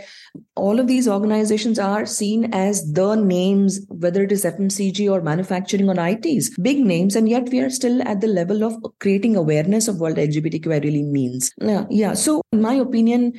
all 0.56 0.80
of 0.80 0.88
these 0.88 1.08
organizations 1.16 1.78
are 1.78 2.06
seen 2.06 2.46
as 2.54 2.82
the 3.00 3.08
names 3.16 3.80
whether 4.06 4.24
it 4.28 4.32
is 4.32 4.46
fmcg 4.52 5.08
or 5.16 5.22
manufacturing 5.30 5.90
or 5.90 5.96
its 6.00 6.50
big 6.68 6.84
names 6.94 7.16
and 7.16 7.30
yet 7.30 7.50
we 7.50 7.60
are 7.60 7.70
still 7.70 8.02
at 8.14 8.22
the 8.22 8.34
level 8.40 8.64
of 8.64 8.78
creating 9.00 9.36
awareness 9.36 9.88
of 9.88 10.00
what 10.00 10.16
lgbtqi 10.16 10.84
really 10.84 11.04
means 11.04 11.52
yeah, 11.62 11.86
yeah. 11.90 12.14
so 12.14 12.42
in 12.52 12.62
my 12.62 12.74
opinion 12.74 13.34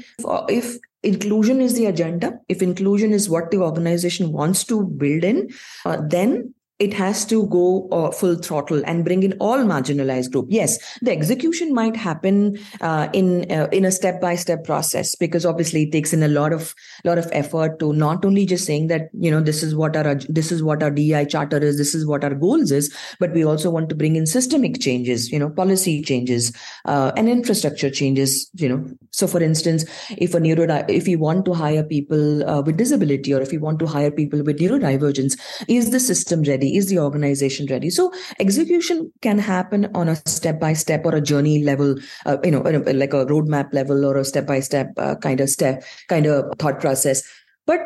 if 0.49 0.76
inclusion 1.02 1.61
is 1.61 1.75
the 1.75 1.87
agenda 1.87 2.33
if 2.49 2.62
inclusion 2.62 3.12
is 3.12 3.28
what 3.28 3.50
the 3.50 3.62
organization 3.71 4.33
wants 4.33 4.64
to 4.64 4.83
build 5.02 5.25
in 5.25 5.49
uh, 5.85 5.99
then 6.16 6.54
it 6.85 6.95
has 6.95 7.25
to 7.35 7.47
go 7.59 7.88
uh, 7.91 8.11
full 8.11 8.37
throttle 8.37 8.83
and 8.87 9.05
bring 9.05 9.23
in 9.23 9.35
all 9.49 9.59
marginalized 9.75 10.33
group. 10.33 10.47
Yes 10.49 10.79
the 11.03 11.12
execution 11.12 11.73
might 11.75 11.97
happen 11.97 12.59
uh, 12.81 13.09
in 13.12 13.50
uh, 13.50 13.69
in 13.73 13.85
a 13.85 13.93
step 13.93 14.21
by 14.21 14.35
step 14.35 14.64
process 14.64 15.14
because 15.14 15.47
obviously 15.47 15.85
it 15.85 15.93
takes 15.93 16.12
in 16.12 16.23
a 16.23 16.29
lot 16.29 16.53
of 16.53 16.75
lot 17.05 17.19
of 17.19 17.29
effort 17.33 17.79
to 17.79 17.93
not 17.93 18.25
only 18.25 18.47
just 18.47 18.64
saying 18.64 18.88
that 18.88 19.09
you 19.19 19.31
know 19.31 19.41
this 19.41 19.62
is 19.62 19.75
what 19.75 19.97
our 19.97 20.14
this 20.29 20.53
is 20.53 20.62
what 20.62 20.83
our 20.83 20.91
DEI 20.91 21.25
charter 21.25 21.59
is 21.59 21.79
this 21.79 21.95
is 21.95 22.07
what 22.07 22.25
our 22.25 22.35
goals 22.35 22.71
is 22.71 22.95
but 23.21 23.33
we 23.33 23.45
also 23.45 23.71
want 23.71 23.88
to 23.88 23.95
bring 23.95 24.17
in 24.17 24.26
systemic 24.26 24.81
changes 24.81 25.31
you 25.31 25.38
know 25.38 25.50
policy 25.50 26.03
changes 26.03 26.53
uh, 26.85 27.12
and 27.17 27.29
infrastructure 27.29 27.91
changes 27.91 28.50
you 28.55 28.69
know. 28.69 28.85
So 29.11 29.26
for 29.26 29.43
instance 29.43 29.85
if 30.19 30.35
a 30.35 30.41
neuro 30.41 30.85
if 30.88 31.07
you 31.09 31.19
want 31.19 31.45
to 31.45 31.53
hire 31.53 31.83
people 31.83 32.49
uh, 32.49 32.62
with 32.62 32.76
disability 32.76 33.35
or 33.35 33.41
if 33.41 33.53
you 33.53 33.61
want 33.61 33.79
to 33.81 33.87
hire 33.87 34.11
people 34.11 34.43
with 34.43 34.59
neurodivergence 34.59 35.38
is 35.69 35.91
the 35.91 36.00
system 36.00 36.43
ready 36.43 36.74
Is 36.75 36.88
the 36.88 36.99
organization 36.99 37.66
ready? 37.71 37.88
So 37.88 38.12
execution 38.40 39.12
can 39.23 39.38
happen 39.38 39.88
on 39.95 40.09
a 40.09 40.16
step 40.26 40.59
by 40.61 40.73
step 40.73 41.04
or 41.04 41.14
a 41.14 41.21
journey 41.21 41.62
level, 41.62 41.97
uh, 42.26 42.38
you 42.43 42.50
know, 42.50 42.61
like 42.61 43.14
a 43.14 43.25
roadmap 43.26 43.73
level 43.73 44.04
or 44.04 44.16
a 44.16 44.25
step 44.25 44.47
by 44.47 44.61
step 44.61 44.88
kind 45.23 45.40
of 45.40 45.49
step, 45.49 45.85
kind 46.09 46.26
of 46.26 46.52
thought 46.59 46.81
process. 46.81 47.23
But 47.66 47.81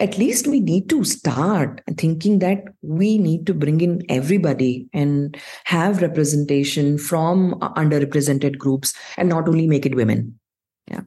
at 0.00 0.16
least 0.16 0.46
we 0.46 0.60
need 0.60 0.88
to 0.88 1.04
start 1.04 1.82
thinking 1.98 2.38
that 2.38 2.64
we 2.80 3.18
need 3.18 3.46
to 3.46 3.52
bring 3.52 3.82
in 3.82 4.02
everybody 4.08 4.88
and 4.94 5.36
have 5.64 6.00
representation 6.00 6.96
from 6.96 7.52
underrepresented 7.76 8.56
groups 8.56 8.94
and 9.18 9.28
not 9.28 9.46
only 9.46 9.66
make 9.66 9.84
it 9.84 9.94
women. 9.94 10.40
Yeah. 10.88 11.02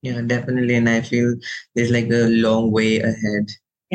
Yeah, 0.00 0.22
definitely. 0.22 0.74
And 0.74 0.88
I 0.88 1.02
feel 1.02 1.34
there's 1.74 1.90
like 1.90 2.08
a 2.10 2.28
long 2.30 2.70
way 2.70 2.98
ahead 3.00 3.50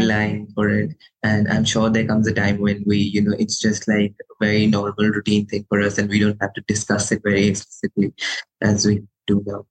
line 0.08 0.48
for 0.56 0.70
it. 0.70 0.96
And 1.24 1.48
i'm 1.50 1.66
sure 1.66 1.90
there 1.90 2.08
comes 2.08 2.28
a 2.28 2.34
time 2.34 2.60
when 2.60 2.84
we 2.86 2.98
you 2.98 3.22
know 3.22 3.36
it's 3.38 3.60
just 3.60 3.88
like 3.88 4.14
a 4.22 4.46
very 4.46 4.68
normal 4.68 5.10
routine 5.10 5.46
thing 5.46 5.66
for 5.70 5.82
us 5.82 5.98
and 5.98 6.10
we 6.10 6.20
don't 6.20 6.42
have 6.42 6.54
to 6.54 6.62
discuss 6.68 7.12
it 7.12 7.22
very 7.24 7.48
explicitly 7.48 8.14
as 8.62 8.86
we 8.86 9.04
do 9.28 9.44
now. 9.46 9.66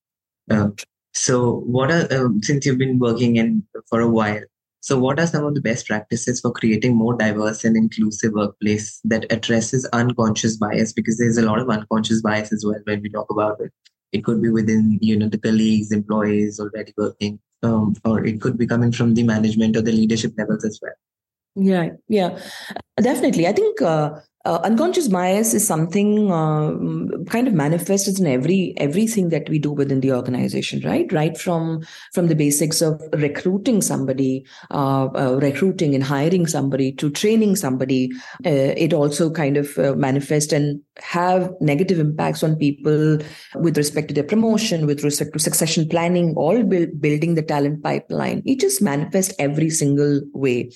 Um, 0.51 0.77
so 1.15 1.61
what 1.61 1.91
are 1.91 2.07
um, 2.13 2.43
since 2.43 2.65
you've 2.65 2.79
been 2.79 2.99
working 2.99 3.37
in 3.37 3.65
for 3.89 4.01
a 4.01 4.09
while 4.09 4.43
so 4.81 4.99
what 4.99 5.19
are 5.19 5.27
some 5.27 5.45
of 5.45 5.55
the 5.55 5.61
best 5.61 5.87
practices 5.87 6.41
for 6.41 6.53
creating 6.53 6.97
more 6.97 7.15
diverse 7.15 7.65
and 7.65 7.77
inclusive 7.77 8.33
workplace 8.33 9.01
that 9.05 9.31
addresses 9.31 9.85
unconscious 9.93 10.57
bias? 10.57 10.93
Because 10.93 11.19
there's 11.19 11.37
a 11.37 11.45
lot 11.45 11.59
of 11.59 11.69
unconscious 11.69 12.23
bias 12.23 12.53
as 12.53 12.65
well 12.65 12.81
when 12.85 13.03
we 13.03 13.11
talk 13.11 13.29
about 13.29 13.61
it. 13.61 13.73
It 14.13 14.25
could 14.25 14.41
be 14.41 14.49
within 14.49 14.99
you 15.03 15.19
know 15.19 15.29
the 15.29 15.39
colleagues 15.39 15.93
employees 15.93 16.61
already 16.61 16.95
working 16.97 17.41
um, 17.63 17.95
or 18.05 18.25
it 18.25 18.41
could 18.41 18.57
be 18.57 18.67
coming 18.67 18.93
from 18.93 19.15
the 19.15 19.23
management 19.23 19.77
or 19.77 19.83
the 19.83 19.93
leadership 19.93 20.35
levels 20.37 20.65
as 20.65 20.79
well. 20.83 20.93
Yeah 21.55 21.91
yeah. 22.09 22.39
Definitely. 23.01 23.47
I 23.47 23.53
think 23.53 23.83
uh, 23.83 24.21
uh, 24.45 24.61
unconscious 24.63 25.09
bias 25.09 25.53
is 25.53 25.67
something 25.67 26.31
uh, 26.31 26.73
kind 27.29 27.49
of 27.49 27.55
manifests 27.55 28.21
in 28.21 28.27
every 28.27 28.73
everything 28.77 29.31
that 29.31 29.49
we 29.49 29.59
do 29.59 29.73
within 29.73 30.01
the 30.01 30.13
organization 30.13 30.81
right? 30.85 31.13
Right 31.13 31.37
from 31.37 31.85
from 32.15 32.29
the 32.29 32.37
basics 32.37 32.81
of 32.81 33.03
recruiting 33.15 33.83
somebody 33.83 34.47
uh, 34.71 35.07
uh 35.07 35.39
recruiting 35.43 35.95
and 35.95 36.05
hiring 36.05 36.47
somebody 36.47 36.93
to 36.93 37.11
training 37.11 37.57
somebody 37.57 38.11
uh, 38.47 38.73
it 38.85 38.93
also 38.93 39.29
kind 39.31 39.57
of 39.57 39.77
uh, 39.79 39.95
manifests 39.97 40.53
and 40.53 40.81
have 40.99 41.53
negative 41.61 41.99
impacts 41.99 42.43
on 42.43 42.57
people 42.57 43.19
with 43.57 43.77
respect 43.77 44.09
to 44.09 44.15
their 44.15 44.25
promotion 44.25 44.87
with 44.87 45.03
respect 45.03 45.33
to 45.33 45.39
succession 45.39 45.89
planning 45.89 46.35
all 46.37 46.63
build, 46.63 47.01
building 47.01 47.35
the 47.35 47.43
talent 47.43 47.83
pipeline. 47.83 48.43
It 48.47 48.61
just 48.61 48.81
manifests 48.81 49.35
every 49.39 49.71
single 49.71 50.21
way 50.33 50.71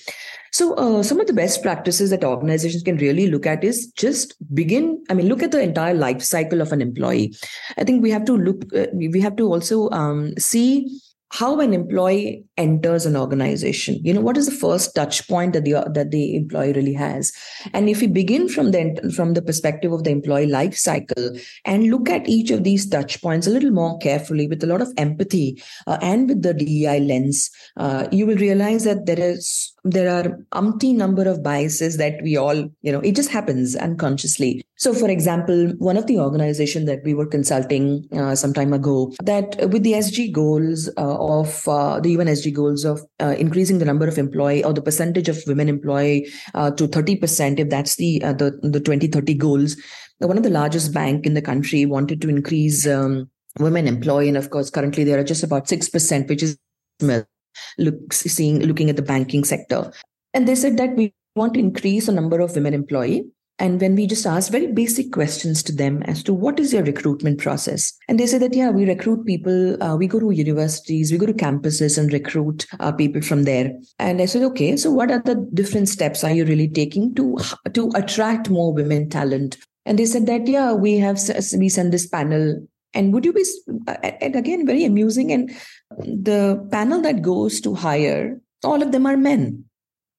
so, 0.53 0.75
uh, 0.75 1.01
some 1.01 1.19
of 1.19 1.25
the 1.25 1.33
best 1.33 1.63
practices 1.63 2.11
that 2.11 2.23
organizations 2.23 2.83
can 2.83 2.97
really 2.97 3.25
look 3.25 3.47
at 3.47 3.63
is 3.63 3.87
just 3.97 4.35
begin. 4.53 5.03
I 5.09 5.15
mean, 5.15 5.27
look 5.27 5.41
at 5.41 5.51
the 5.51 5.59
entire 5.59 5.95
life 5.95 6.21
cycle 6.21 6.61
of 6.61 6.71
an 6.71 6.79
employee. 6.79 7.35
I 7.77 7.83
think 7.83 8.03
we 8.03 8.11
have 8.11 8.25
to 8.25 8.37
look. 8.37 8.63
Uh, 8.71 8.85
we 8.93 9.19
have 9.19 9.35
to 9.37 9.47
also 9.47 9.89
um, 9.89 10.37
see 10.37 10.99
how 11.31 11.59
an 11.59 11.73
employee 11.73 12.45
enters 12.57 13.07
an 13.07 13.15
organization 13.15 13.97
you 14.03 14.13
know 14.13 14.21
what 14.21 14.37
is 14.37 14.45
the 14.45 14.51
first 14.51 14.93
touch 14.93 15.27
point 15.27 15.53
that 15.53 15.63
the 15.63 15.73
that 15.91 16.11
the 16.11 16.35
employee 16.35 16.73
really 16.73 16.93
has 16.93 17.31
and 17.73 17.89
if 17.89 18.01
we 18.01 18.05
begin 18.05 18.47
from 18.47 18.69
the 18.69 19.11
from 19.15 19.33
the 19.33 19.41
perspective 19.41 19.91
of 19.91 20.03
the 20.03 20.11
employee 20.11 20.45
life 20.45 20.77
cycle 20.77 21.31
and 21.65 21.89
look 21.89 22.07
at 22.07 22.29
each 22.29 22.51
of 22.51 22.63
these 22.63 22.87
touch 22.87 23.19
points 23.19 23.47
a 23.47 23.49
little 23.49 23.71
more 23.71 23.97
carefully 23.97 24.47
with 24.47 24.63
a 24.63 24.67
lot 24.67 24.79
of 24.79 24.93
empathy 24.97 25.59
uh, 25.87 25.97
and 26.03 26.29
with 26.29 26.43
the 26.43 26.53
DEI 26.53 26.99
lens 26.99 27.49
uh, 27.77 28.07
you 28.11 28.27
will 28.27 28.37
realize 28.37 28.83
that 28.83 29.07
there 29.07 29.19
is 29.19 29.72
there 29.83 30.09
are 30.09 30.39
umpty 30.53 30.93
number 30.93 31.27
of 31.27 31.43
biases 31.43 31.97
that 31.97 32.21
we 32.23 32.37
all 32.37 32.55
you 32.81 32.91
know 32.91 32.99
it 32.99 33.15
just 33.15 33.29
happens 33.29 33.75
unconsciously. 33.75 34.63
So 34.77 34.93
for 34.93 35.09
example 35.09 35.73
one 35.77 35.97
of 35.97 36.07
the 36.07 36.19
organization 36.19 36.85
that 36.85 37.03
we 37.03 37.13
were 37.13 37.25
consulting 37.25 38.07
uh, 38.13 38.35
some 38.35 38.53
time 38.53 38.73
ago 38.73 39.13
that 39.23 39.57
with 39.69 39.83
the 39.83 39.93
sg 39.93 40.31
goals 40.31 40.89
uh, 40.97 41.17
of 41.17 41.67
uh, 41.67 41.99
the 41.99 42.11
un 42.11 42.27
sg 42.27 42.53
goals 42.53 42.85
of 42.85 43.01
uh, 43.19 43.35
increasing 43.37 43.79
the 43.79 43.85
number 43.85 44.07
of 44.07 44.17
employee 44.17 44.63
or 44.63 44.73
the 44.73 44.81
percentage 44.81 45.29
of 45.29 45.41
women 45.47 45.69
employee 45.69 46.27
uh, 46.53 46.71
to 46.71 46.87
30% 46.87 47.59
if 47.59 47.69
that's 47.69 47.95
the 47.97 48.23
uh, 48.23 48.33
the 48.33 48.51
the 48.61 48.79
2030 48.79 49.33
goals 49.33 49.75
one 50.19 50.37
of 50.37 50.43
the 50.43 50.49
largest 50.49 50.93
bank 50.93 51.25
in 51.25 51.33
the 51.33 51.41
country 51.41 51.85
wanted 51.85 52.21
to 52.21 52.29
increase 52.29 52.87
um, 52.87 53.29
women 53.59 53.87
employee. 53.87 54.27
And 54.27 54.37
of 54.37 54.49
course 54.49 54.69
currently 54.69 55.03
there 55.03 55.19
are 55.19 55.23
just 55.23 55.43
about 55.43 55.67
6% 55.67 56.29
which 56.29 56.43
is 56.43 56.57
look, 57.77 58.13
seeing 58.13 58.59
looking 58.61 58.89
at 58.89 58.95
the 58.95 59.01
banking 59.01 59.43
sector. 59.43 59.91
And 60.33 60.47
they 60.47 60.55
said 60.55 60.77
that 60.77 60.95
we 60.95 61.13
want 61.35 61.53
to 61.55 61.59
increase 61.59 62.07
the 62.07 62.11
number 62.11 62.39
of 62.39 62.55
women 62.55 62.73
employee. 62.73 63.25
And 63.59 63.79
when 63.79 63.95
we 63.95 64.07
just 64.07 64.25
asked 64.25 64.51
very 64.51 64.71
basic 64.71 65.11
questions 65.11 65.61
to 65.63 65.71
them 65.71 66.01
as 66.03 66.23
to 66.23 66.33
what 66.33 66.59
is 66.59 66.73
your 66.73 66.83
recruitment 66.83 67.39
process, 67.39 67.93
and 68.09 68.19
they 68.19 68.25
said 68.25 68.41
that 68.41 68.55
yeah, 68.55 68.71
we 68.71 68.85
recruit 68.85 69.27
people, 69.27 69.81
uh, 69.81 69.95
we 69.95 70.07
go 70.07 70.19
to 70.19 70.31
universities, 70.31 71.11
we 71.11 71.19
go 71.19 71.27
to 71.27 71.33
campuses 71.33 71.97
and 71.97 72.11
recruit 72.11 72.65
uh, 72.79 72.91
people 72.91 73.21
from 73.21 73.43
there. 73.43 73.71
And 73.99 74.21
I 74.21 74.25
said, 74.25 74.41
okay, 74.43 74.75
so 74.75 74.91
what 74.91 75.11
are 75.11 75.21
the 75.23 75.47
different 75.53 75.87
steps 75.87 76.23
are 76.23 76.31
you 76.31 76.45
really 76.45 76.67
taking 76.67 77.13
to 77.15 77.37
to 77.73 77.91
attract 77.95 78.49
more 78.49 78.73
women 78.73 79.07
talent? 79.09 79.57
And 79.85 79.99
they 79.99 80.05
said 80.07 80.25
that 80.25 80.47
yeah, 80.47 80.73
we 80.73 80.97
have 80.97 81.19
we 81.55 81.69
send 81.69 81.93
this 81.93 82.07
panel 82.07 82.67
and 82.93 83.13
would 83.13 83.25
you 83.25 83.33
be, 83.33 83.43
and 84.21 84.35
again, 84.35 84.65
very 84.65 84.85
amusing. 84.85 85.31
And 85.31 85.51
the 85.97 86.67
panel 86.71 87.01
that 87.01 87.21
goes 87.21 87.61
to 87.61 87.73
hire, 87.73 88.39
all 88.63 88.81
of 88.81 88.91
them 88.91 89.05
are 89.05 89.17
men. 89.17 89.65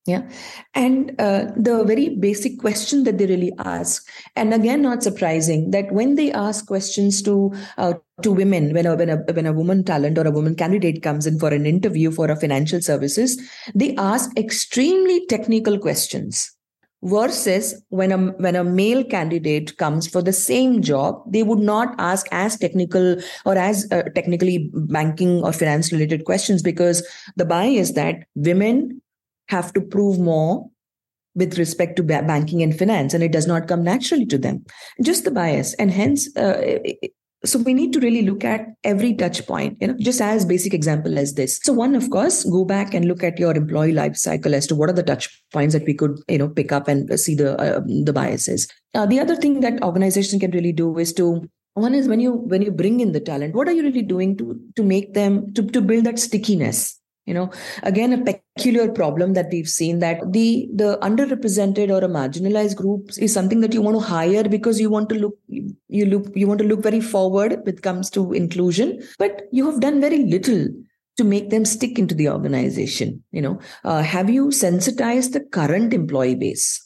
Yeah. 0.06 0.28
And 0.74 1.18
uh, 1.18 1.46
the 1.56 1.82
very 1.82 2.10
basic 2.10 2.58
question 2.60 3.04
that 3.04 3.16
they 3.16 3.24
really 3.24 3.52
ask, 3.58 4.06
and 4.36 4.52
again, 4.52 4.82
not 4.82 5.02
surprising 5.02 5.70
that 5.70 5.92
when 5.92 6.16
they 6.16 6.30
ask 6.30 6.66
questions 6.66 7.22
to 7.22 7.54
uh, 7.78 7.94
to 8.20 8.30
women, 8.30 8.74
when 8.74 8.84
a, 8.84 8.96
when 8.96 9.08
a 9.08 9.16
when 9.32 9.46
a 9.46 9.52
woman 9.54 9.82
talent 9.82 10.18
or 10.18 10.26
a 10.26 10.30
woman 10.30 10.56
candidate 10.56 11.02
comes 11.02 11.26
in 11.26 11.38
for 11.38 11.48
an 11.48 11.64
interview 11.64 12.10
for 12.10 12.30
a 12.30 12.38
financial 12.38 12.82
services, 12.82 13.40
they 13.74 13.96
ask 13.96 14.30
extremely 14.38 15.24
technical 15.26 15.78
questions 15.78 16.54
versus 17.04 17.82
when 17.90 18.10
a 18.10 18.18
when 18.44 18.56
a 18.56 18.64
male 18.64 19.04
candidate 19.04 19.76
comes 19.76 20.08
for 20.08 20.22
the 20.22 20.32
same 20.32 20.80
job 20.80 21.22
they 21.30 21.42
would 21.42 21.58
not 21.58 21.94
ask 21.98 22.26
as 22.32 22.56
technical 22.56 23.16
or 23.44 23.56
as 23.56 23.86
uh, 23.92 24.02
technically 24.14 24.70
banking 24.72 25.42
or 25.44 25.52
finance 25.52 25.92
related 25.92 26.24
questions 26.24 26.62
because 26.62 27.06
the 27.36 27.44
bias 27.44 27.92
that 27.92 28.24
women 28.34 29.00
have 29.48 29.72
to 29.74 29.80
prove 29.80 30.18
more 30.18 30.68
with 31.34 31.58
respect 31.58 31.96
to 31.96 32.02
banking 32.02 32.62
and 32.62 32.78
finance 32.78 33.12
and 33.12 33.22
it 33.22 33.32
does 33.32 33.46
not 33.46 33.68
come 33.68 33.82
naturally 33.82 34.26
to 34.26 34.38
them. 34.38 34.64
Just 35.02 35.24
the 35.24 35.30
bias. 35.30 35.74
And 35.74 35.90
hence 35.90 36.34
uh, 36.36 36.78
so 37.44 37.58
we 37.58 37.74
need 37.74 37.92
to 37.92 38.00
really 38.00 38.22
look 38.22 38.44
at 38.44 38.66
every 38.84 39.14
touch 39.14 39.46
point 39.46 39.76
you 39.80 39.88
know 39.88 39.96
just 39.98 40.20
as 40.20 40.44
basic 40.44 40.74
example 40.74 41.18
as 41.18 41.34
this. 41.34 41.60
So 41.62 41.72
one 41.72 41.94
of 41.94 42.10
course 42.10 42.44
go 42.44 42.64
back 42.64 42.94
and 42.94 43.06
look 43.06 43.22
at 43.22 43.38
your 43.38 43.54
employee 43.54 43.92
life 43.92 44.16
cycle 44.16 44.54
as 44.54 44.66
to 44.68 44.74
what 44.74 44.90
are 44.90 44.94
the 44.94 45.02
touch 45.02 45.28
points 45.52 45.74
that 45.74 45.86
we 45.86 45.94
could 45.94 46.18
you 46.28 46.38
know 46.38 46.48
pick 46.48 46.72
up 46.72 46.88
and 46.88 47.18
see 47.18 47.34
the 47.34 47.58
uh, 47.60 47.80
the 48.04 48.12
biases. 48.12 48.68
Uh, 48.94 49.06
the 49.06 49.20
other 49.20 49.36
thing 49.36 49.60
that 49.60 49.82
organization 49.82 50.40
can 50.40 50.50
really 50.52 50.72
do 50.72 50.98
is 50.98 51.12
to 51.14 51.48
one 51.74 51.94
is 51.94 52.08
when 52.08 52.20
you 52.20 52.32
when 52.32 52.62
you 52.62 52.70
bring 52.70 53.00
in 53.00 53.12
the 53.12 53.20
talent 53.20 53.54
what 53.54 53.68
are 53.68 53.72
you 53.72 53.82
really 53.82 54.02
doing 54.02 54.36
to 54.36 54.58
to 54.76 54.82
make 54.82 55.14
them 55.14 55.52
to, 55.54 55.62
to 55.62 55.80
build 55.80 56.04
that 56.04 56.18
stickiness 56.18 57.00
you 57.26 57.34
know 57.34 57.50
again 57.82 58.12
a 58.12 58.22
peculiar 58.22 58.90
problem 58.92 59.32
that 59.32 59.48
we've 59.50 59.68
seen 59.68 59.98
that 59.98 60.20
the 60.32 60.68
the 60.74 60.98
underrepresented 61.02 61.90
or 61.90 62.04
a 62.04 62.08
marginalized 62.08 62.76
groups 62.76 63.18
is 63.18 63.32
something 63.32 63.60
that 63.60 63.72
you 63.72 63.82
want 63.82 63.96
to 63.96 64.06
hire 64.06 64.44
because 64.44 64.80
you 64.80 64.90
want 64.90 65.08
to 65.08 65.14
look 65.14 65.34
you 65.48 66.06
look 66.06 66.26
you 66.34 66.46
want 66.46 66.60
to 66.60 66.66
look 66.66 66.82
very 66.82 67.00
forward 67.00 67.52
when 67.64 67.74
it 67.74 67.82
comes 67.82 68.10
to 68.10 68.32
inclusion. 68.32 69.02
But 69.18 69.42
you 69.52 69.70
have 69.70 69.80
done 69.80 70.00
very 70.00 70.24
little 70.24 70.68
to 71.16 71.24
make 71.24 71.50
them 71.50 71.64
stick 71.64 71.98
into 71.98 72.14
the 72.14 72.28
organization 72.28 73.22
you 73.30 73.40
know. 73.40 73.58
Uh, 73.84 74.02
have 74.02 74.28
you 74.28 74.50
sensitized 74.50 75.32
the 75.32 75.40
current 75.40 75.94
employee 75.94 76.34
base 76.34 76.84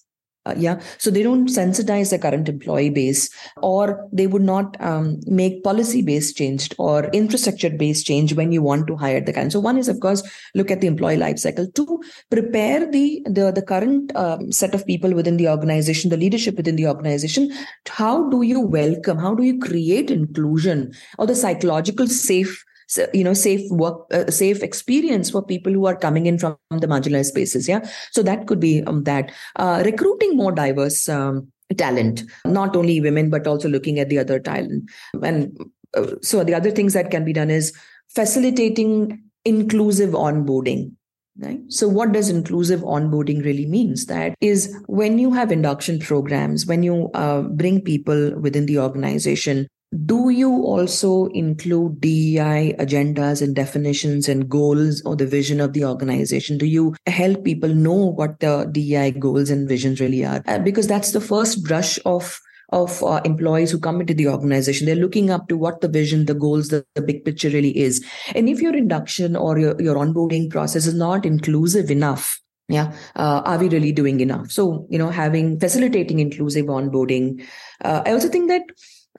uh, 0.49 0.55
yeah. 0.57 0.81
So 0.99 1.11
they 1.11 1.23
don't 1.23 1.49
sensitize 1.49 2.11
the 2.11 2.19
current 2.19 2.49
employee 2.49 2.91
base 2.91 3.31
or 3.59 4.09
they 4.13 4.27
would 4.27 4.43
not 4.43 4.81
um, 4.81 5.21
make 5.27 5.63
policy 5.63 6.03
based 6.03 6.37
change 6.37 6.73
or 6.79 7.07
infrastructure 7.11 7.71
based 7.71 8.07
change 8.07 8.35
when 8.35 8.53
you 8.53 8.63
want 8.63 8.87
to 8.87 8.97
hire 8.97 9.21
the 9.21 9.33
kind. 9.33 9.53
So 9.53 9.61
one 9.61 9.79
is 9.79 9.89
of 9.89 10.01
course 10.01 10.23
look 10.55 10.71
at 10.71 10.81
the 10.81 10.87
employee 10.87 11.17
life 11.17 11.39
cycle. 11.39 11.67
Two 11.73 12.03
prepare 12.31 12.91
the 12.91 13.23
the, 13.27 13.53
the 13.53 13.63
current 13.63 14.15
um, 14.17 14.51
set 14.53 14.75
of 14.75 14.87
people 14.87 15.13
within 15.13 15.37
the 15.37 15.49
organization 15.49 16.11
the 16.11 16.17
leadership 16.17 16.57
within 16.57 16.77
the 16.77 16.87
organization. 16.87 17.53
How 17.87 18.29
do 18.31 18.43
you 18.43 18.61
welcome 18.61 19.19
how 19.19 19.35
do 19.35 19.43
you 19.43 19.59
create 19.59 20.11
inclusion 20.11 20.93
or 21.19 21.27
the 21.27 21.35
psychological 21.35 22.07
safe 22.07 22.65
you 23.13 23.25
know 23.25 23.35
safe 23.35 23.71
work 23.71 24.07
uh, 24.13 24.31
safe 24.31 24.63
experience 24.63 25.31
for 25.31 25.43
people 25.43 25.73
who 25.73 25.87
are 25.87 25.97
coming 25.97 26.27
in 26.27 26.39
from 26.39 26.57
the 26.71 26.87
marginalized 26.87 27.27
spaces 27.27 27.69
yeah 27.69 27.87
so 28.13 28.23
that 28.23 28.47
could 28.47 28.61
be 28.61 28.83
um, 28.85 29.05
that 29.05 29.31
uh, 29.57 29.83
recruiting 29.85 30.37
more 30.37 30.53
diverse 30.53 31.09
um, 31.09 31.51
talent 31.77 32.23
not 32.45 32.75
only 32.75 33.01
women 33.01 33.29
but 33.29 33.47
also 33.47 33.69
looking 33.69 33.99
at 33.99 34.09
the 34.09 34.19
other 34.19 34.39
talent 34.39 34.91
and 35.23 35.59
uh, 35.97 36.15
so 36.23 36.45
the 36.45 36.55
other 36.55 36.71
things 36.71 36.95
that 36.95 37.11
can 37.11 37.25
be 37.25 37.33
done 37.33 37.51
is 37.51 37.73
facilitating 38.09 39.23
inclusive 39.45 40.11
onboarding 40.11 40.93
Right? 41.41 41.61
So, 41.69 41.87
what 41.87 42.11
does 42.11 42.31
inclusive 42.31 42.81
onboarding 42.81 43.45
really 43.45 43.65
means? 43.65 44.07
That 44.07 44.35
is 44.41 44.77
when 44.89 45.21
you 45.21 45.33
have 45.33 45.53
induction 45.53 46.01
programs, 46.01 46.67
when 46.67 46.83
you 46.83 47.13
uh, 47.15 47.43
bring 47.43 47.81
people 47.81 48.37
within 48.41 48.67
the 48.67 48.81
organization 48.81 49.69
do 50.05 50.29
you 50.29 50.53
also 50.65 51.27
include 51.27 52.01
DEI 52.01 52.75
agendas 52.79 53.41
and 53.41 53.57
definitions 53.57 54.29
and 54.29 54.49
goals 54.49 55.03
or 55.07 55.17
the 55.17 55.27
vision 55.27 55.61
of 55.61 55.73
the 55.73 55.85
organization? 55.85 56.59
Do 56.59 56.67
you 56.67 56.95
help 57.07 57.45
people 57.45 57.75
know 57.75 57.95
what 57.95 58.41
the 58.41 58.69
DEI 58.71 59.13
goals 59.13 59.49
and 59.49 59.69
visions 59.69 60.01
really 60.01 60.25
are? 60.25 60.43
Uh, 60.47 60.59
because 60.59 60.87
that's 60.87 61.13
the 61.13 61.21
first 61.21 61.65
brush 61.65 61.99
of 62.05 62.39
of 62.71 63.03
uh, 63.03 63.21
employees 63.25 63.71
who 63.71 63.79
come 63.79 63.99
into 63.99 64.13
the 64.13 64.29
organization 64.29 64.87
they're 64.87 64.95
looking 64.95 65.31
up 65.31 65.49
to 65.49 65.57
what 65.57 65.81
the 65.81 65.89
vision 65.89 66.27
the 66.27 66.35
goals 66.35 66.69
the, 66.69 66.85
the 66.95 67.01
big 67.01 67.25
picture 67.25 67.49
really 67.49 67.75
is 67.75 68.05
and 68.35 68.47
if 68.47 68.61
your 68.61 68.77
induction 68.77 69.35
or 69.37 69.59
your, 69.59 69.81
your 69.81 69.97
onboarding 69.97 70.51
process 70.51 70.85
is 70.85 70.93
not 70.93 71.25
inclusive 71.25 71.91
enough 71.91 72.39
yeah 72.69 72.93
uh, 73.17 73.41
are 73.47 73.59
we 73.59 73.71
really 73.71 73.91
doing 73.91 74.21
enough 74.21 74.51
so 74.51 74.87
you 74.91 74.99
know 74.99 75.09
having 75.09 75.59
facilitating 75.59 76.19
inclusive 76.19 76.67
onboarding 76.67 77.43
uh, 77.87 78.03
i 78.05 78.13
also 78.13 78.29
think 78.29 78.49
that 78.49 78.63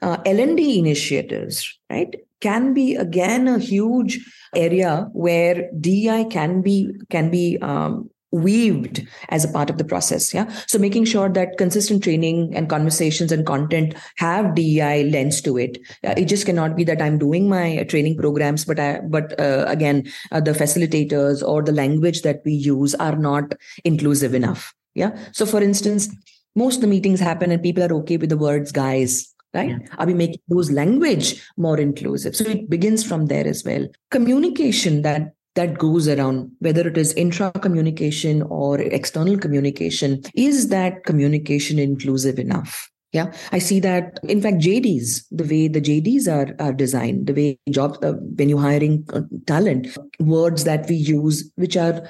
uh, 0.02 0.18
L&D 0.24 0.78
initiatives, 0.78 1.78
right, 1.90 2.14
can 2.40 2.74
be 2.74 2.94
again 2.96 3.48
a 3.48 3.58
huge 3.58 4.18
area 4.54 5.08
where 5.12 5.70
DI 5.78 6.24
can 6.24 6.62
be 6.62 6.92
can 7.10 7.30
be 7.30 7.58
um, 7.58 8.10
weaved 8.32 9.06
as 9.28 9.44
a 9.44 9.48
part 9.48 9.68
of 9.70 9.76
the 9.78 9.84
process 9.84 10.32
yeah? 10.32 10.48
So 10.66 10.78
making 10.78 11.04
sure 11.04 11.28
that 11.28 11.58
consistent 11.58 12.04
training 12.04 12.54
and 12.54 12.68
conversations 12.68 13.32
and 13.32 13.44
content 13.44 13.94
have 14.16 14.54
dei 14.54 15.10
lens 15.10 15.40
to 15.42 15.58
it. 15.58 15.78
Uh, 16.04 16.14
it 16.16 16.26
just 16.26 16.46
cannot 16.46 16.76
be 16.76 16.84
that 16.84 17.02
i'm 17.02 17.18
doing 17.18 17.48
my 17.48 17.84
training 17.88 18.16
programs 18.16 18.64
but 18.64 18.78
i 18.78 19.00
but 19.00 19.38
uh, 19.40 19.64
again 19.66 20.10
uh, 20.32 20.40
the 20.40 20.52
facilitators 20.52 21.46
or 21.46 21.62
the 21.62 21.72
language 21.72 22.22
that 22.22 22.40
we 22.44 22.52
use 22.52 22.94
are 22.96 23.16
not 23.16 23.54
inclusive 23.84 24.34
enough 24.34 24.74
yeah? 24.94 25.16
So 25.32 25.46
for 25.46 25.62
instance 25.62 26.08
most 26.56 26.76
of 26.76 26.80
the 26.82 26.88
meetings 26.88 27.20
happen 27.20 27.50
and 27.50 27.62
people 27.62 27.82
are 27.82 27.94
okay 27.94 28.16
with 28.16 28.30
the 28.30 28.36
words 28.36 28.72
guys 28.72 29.34
right? 29.54 29.70
Yeah. 29.70 29.78
Are 29.98 30.06
we 30.06 30.14
making 30.14 30.40
those 30.48 30.70
language 30.70 31.42
more 31.56 31.78
inclusive? 31.78 32.36
So 32.36 32.44
it 32.44 32.70
begins 32.70 33.04
from 33.04 33.26
there 33.26 33.46
as 33.46 33.64
well. 33.64 33.86
Communication 34.10 35.02
that 35.02 35.32
that 35.56 35.78
goes 35.78 36.06
around, 36.06 36.52
whether 36.60 36.86
it 36.86 36.96
is 36.96 37.12
intra 37.14 37.50
communication 37.50 38.42
or 38.42 38.80
external 38.80 39.36
communication, 39.36 40.22
is 40.34 40.68
that 40.68 41.04
communication 41.04 41.78
inclusive 41.78 42.38
enough? 42.38 42.88
Yeah, 43.12 43.32
I 43.50 43.58
see 43.58 43.80
that. 43.80 44.20
In 44.22 44.40
fact, 44.40 44.58
JDs, 44.58 45.24
the 45.32 45.42
way 45.42 45.66
the 45.66 45.80
JDs 45.80 46.28
are, 46.28 46.54
are 46.64 46.72
designed, 46.72 47.26
the 47.26 47.34
way 47.34 47.58
jobs, 47.68 47.98
uh, 48.02 48.12
when 48.12 48.48
you're 48.48 48.60
hiring 48.60 49.04
uh, 49.12 49.22
talent, 49.46 49.88
words 50.20 50.62
that 50.62 50.88
we 50.88 50.94
use, 50.94 51.50
which 51.56 51.76
are 51.76 52.08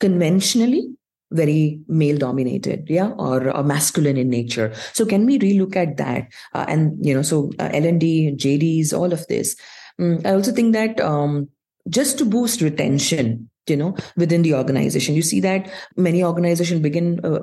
conventionally 0.00 0.88
very 1.32 1.80
male 1.88 2.18
dominated 2.18 2.84
yeah 2.88 3.10
or, 3.18 3.50
or, 3.50 3.62
masculine 3.62 4.16
in 4.16 4.28
nature. 4.28 4.72
So 4.92 5.06
can 5.06 5.26
we 5.26 5.38
relook 5.38 5.76
at 5.76 5.96
that? 5.96 6.28
Uh, 6.54 6.64
and 6.68 7.04
you 7.04 7.14
know 7.14 7.22
so 7.22 7.50
uh, 7.58 7.70
l&d 7.72 8.34
jds 8.36 8.92
all 8.92 9.12
of 9.12 9.26
this. 9.28 9.56
Um, 9.98 10.20
i 10.24 10.30
also 10.30 10.52
think 10.52 10.72
that 10.72 11.00
um, 11.00 11.48
just 11.88 12.18
to 12.18 12.24
boost 12.24 12.60
retention 12.60 13.50
you 13.66 13.76
know 13.76 13.96
within 14.16 14.42
the 14.42 14.54
organization. 14.54 15.14
You 15.14 15.22
see 15.22 15.40
that 15.40 15.70
many 15.96 16.22
organizations 16.24 16.80
begin 16.80 17.20
uh, 17.24 17.40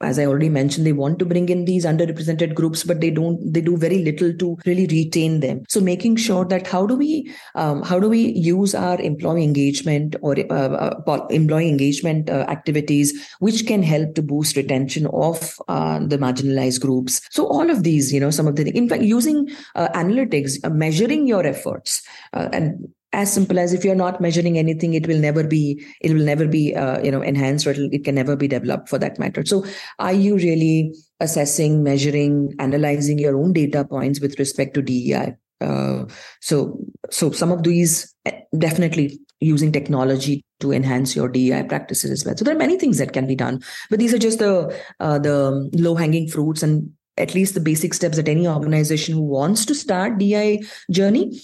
as 0.00 0.18
i 0.18 0.24
already 0.24 0.48
mentioned 0.48 0.86
they 0.86 0.92
want 0.92 1.18
to 1.18 1.24
bring 1.24 1.48
in 1.48 1.64
these 1.64 1.84
underrepresented 1.84 2.54
groups 2.54 2.84
but 2.84 3.00
they 3.00 3.10
don't 3.10 3.52
they 3.52 3.60
do 3.60 3.76
very 3.76 4.02
little 4.04 4.32
to 4.34 4.56
really 4.66 4.86
retain 4.86 5.40
them. 5.40 5.64
So 5.68 5.80
making 5.80 6.16
sure 6.16 6.44
that 6.46 6.66
how 6.66 6.86
do 6.86 6.96
we 6.96 7.32
um, 7.54 7.82
how 7.82 7.98
do 7.98 8.08
we 8.08 8.32
use 8.32 8.74
our 8.74 9.00
employee 9.00 9.44
engagement 9.44 10.16
or 10.22 10.36
uh, 10.50 10.92
uh, 11.06 11.26
employee 11.30 11.68
engagement 11.68 12.30
uh, 12.30 12.44
activities 12.48 13.12
which 13.38 13.66
can 13.66 13.82
help 13.82 14.14
to 14.14 14.22
boost 14.22 14.56
retention 14.56 15.06
of 15.12 15.58
uh, 15.68 15.98
the 16.00 16.18
marginalized 16.18 16.80
groups? 16.80 17.20
So 17.30 17.46
all 17.46 17.70
of 17.70 17.82
these 17.82 18.12
you 18.12 18.20
know 18.20 18.30
some 18.30 18.46
of 18.46 18.56
the 18.56 18.70
in 18.70 18.88
fact 18.88 19.02
using 19.02 19.48
uh, 19.74 19.88
analytics 19.94 20.58
uh, 20.64 20.70
measuring 20.70 21.26
your 21.26 21.44
efforts 21.46 22.02
and 22.32 22.88
as 23.12 23.32
simple 23.32 23.58
as 23.58 23.72
if 23.72 23.84
you're 23.84 23.94
not 23.94 24.20
measuring 24.20 24.58
anything 24.58 24.94
it 24.94 25.06
will 25.06 25.18
never 25.18 25.42
be 25.42 25.84
it 26.00 26.12
will 26.12 26.24
never 26.24 26.46
be 26.46 26.74
uh, 26.74 27.00
you 27.02 27.10
know 27.10 27.22
enhanced 27.22 27.66
or 27.66 27.74
it 27.76 28.04
can 28.04 28.14
never 28.14 28.36
be 28.36 28.48
developed 28.48 28.88
for 28.88 28.98
that 28.98 29.18
matter 29.18 29.44
so 29.44 29.64
are 29.98 30.12
you 30.12 30.36
really 30.36 30.94
assessing 31.20 31.82
measuring 31.82 32.54
analyzing 32.58 33.18
your 33.18 33.36
own 33.36 33.52
data 33.52 33.84
points 33.84 34.20
with 34.20 34.38
respect 34.38 34.74
to 34.74 34.82
dei 34.82 35.34
uh, 35.60 36.04
so 36.40 36.78
so 37.10 37.30
some 37.30 37.50
of 37.50 37.62
these 37.62 38.14
eh, 38.26 38.40
definitely 38.56 39.18
using 39.40 39.72
technology 39.72 40.44
to 40.60 40.72
enhance 40.72 41.14
your 41.14 41.28
DEI 41.28 41.62
practices 41.62 42.10
as 42.10 42.24
well. 42.24 42.36
So 42.36 42.44
there 42.44 42.54
are 42.54 42.58
many 42.58 42.76
things 42.76 42.98
that 42.98 43.12
can 43.12 43.26
be 43.26 43.36
done, 43.36 43.62
but 43.90 44.00
these 44.00 44.12
are 44.12 44.18
just 44.18 44.40
the 44.40 44.76
uh, 45.00 45.18
the 45.18 45.70
low 45.74 45.94
hanging 45.94 46.28
fruits 46.28 46.62
and 46.62 46.92
at 47.16 47.34
least 47.34 47.54
the 47.54 47.60
basic 47.60 47.94
steps 47.94 48.16
that 48.16 48.28
any 48.28 48.46
organization 48.46 49.14
who 49.14 49.22
wants 49.22 49.64
to 49.66 49.74
start 49.74 50.18
DEI 50.18 50.62
journey 50.90 51.40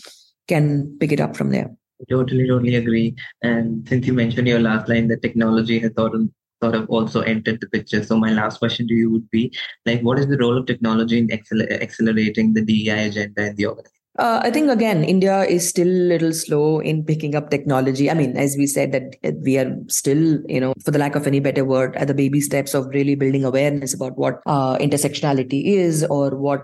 can 0.48 0.96
pick 1.00 1.12
it 1.12 1.20
up 1.20 1.36
from 1.36 1.50
there. 1.50 1.70
Totally, 2.10 2.46
totally 2.46 2.74
agree. 2.74 3.14
And 3.42 3.88
since 3.88 4.06
you 4.06 4.12
mentioned 4.12 4.48
your 4.48 4.60
last 4.60 4.88
line, 4.88 5.08
that 5.08 5.22
technology 5.22 5.78
has 5.80 5.92
sort 5.96 6.14
of 6.14 6.28
sort 6.62 6.74
of 6.74 6.88
also 6.88 7.20
entered 7.20 7.60
the 7.60 7.68
picture. 7.68 8.02
So 8.02 8.16
my 8.16 8.32
last 8.32 8.58
question 8.58 8.88
to 8.88 8.94
you 8.94 9.10
would 9.10 9.30
be 9.30 9.54
like, 9.84 10.00
what 10.00 10.18
is 10.18 10.26
the 10.28 10.38
role 10.38 10.56
of 10.56 10.66
technology 10.66 11.18
in 11.18 11.30
accelerating 11.32 12.54
the 12.54 12.62
DEI 12.62 13.08
agenda 13.08 13.46
in 13.46 13.56
the 13.56 13.66
organization? 13.66 14.00
Uh, 14.16 14.40
I 14.44 14.50
think 14.52 14.70
again, 14.70 15.02
India 15.02 15.42
is 15.42 15.68
still 15.68 15.88
a 15.88 16.08
little 16.12 16.32
slow 16.32 16.78
in 16.78 17.04
picking 17.04 17.34
up 17.34 17.50
technology. 17.50 18.08
I 18.08 18.14
mean, 18.14 18.36
as 18.36 18.54
we 18.56 18.68
said, 18.68 18.92
that 18.92 19.34
we 19.42 19.58
are 19.58 19.76
still, 19.88 20.40
you 20.48 20.60
know, 20.60 20.72
for 20.84 20.92
the 20.92 21.00
lack 21.00 21.16
of 21.16 21.26
any 21.26 21.40
better 21.40 21.64
word, 21.64 21.96
at 21.96 22.06
the 22.06 22.14
baby 22.14 22.40
steps 22.40 22.74
of 22.74 22.86
really 22.94 23.16
building 23.16 23.44
awareness 23.44 23.92
about 23.92 24.16
what 24.16 24.40
uh, 24.46 24.78
intersectionality 24.78 25.64
is 25.66 26.04
or 26.04 26.36
what 26.36 26.62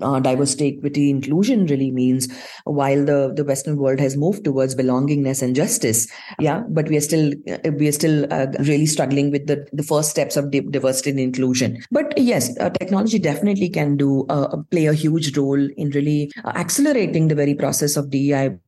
uh, 0.00 0.20
diversity, 0.20 0.76
equity, 0.76 1.10
inclusion 1.10 1.66
really 1.66 1.90
means, 1.90 2.28
while 2.64 3.04
the, 3.04 3.32
the 3.34 3.44
Western 3.44 3.76
world 3.76 4.00
has 4.00 4.16
moved 4.16 4.44
towards 4.44 4.74
belongingness 4.74 5.42
and 5.42 5.54
justice. 5.54 6.08
Yeah, 6.38 6.62
but 6.68 6.88
we 6.88 6.96
are 6.96 7.02
still 7.02 7.32
we 7.78 7.88
are 7.88 7.92
still 7.92 8.26
uh, 8.32 8.46
really 8.60 8.86
struggling 8.86 9.30
with 9.30 9.46
the, 9.46 9.66
the 9.72 9.82
first 9.82 10.10
steps 10.10 10.36
of 10.36 10.50
diversity 10.50 11.10
and 11.10 11.20
inclusion. 11.20 11.82
But 11.90 12.16
yes, 12.16 12.56
uh, 12.58 12.70
technology 12.70 13.18
definitely 13.18 13.68
can 13.68 13.96
do 13.96 14.26
uh, 14.28 14.56
play 14.70 14.86
a 14.86 14.92
huge 14.92 15.36
role 15.36 15.68
in 15.76 15.90
really 15.90 16.30
uh, 16.44 16.52
accelerating 16.54 17.28
the 17.28 17.34
very 17.34 17.54
process 17.54 17.96
of 17.96 18.10
DEI. 18.10 18.58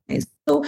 So 0.47 0.63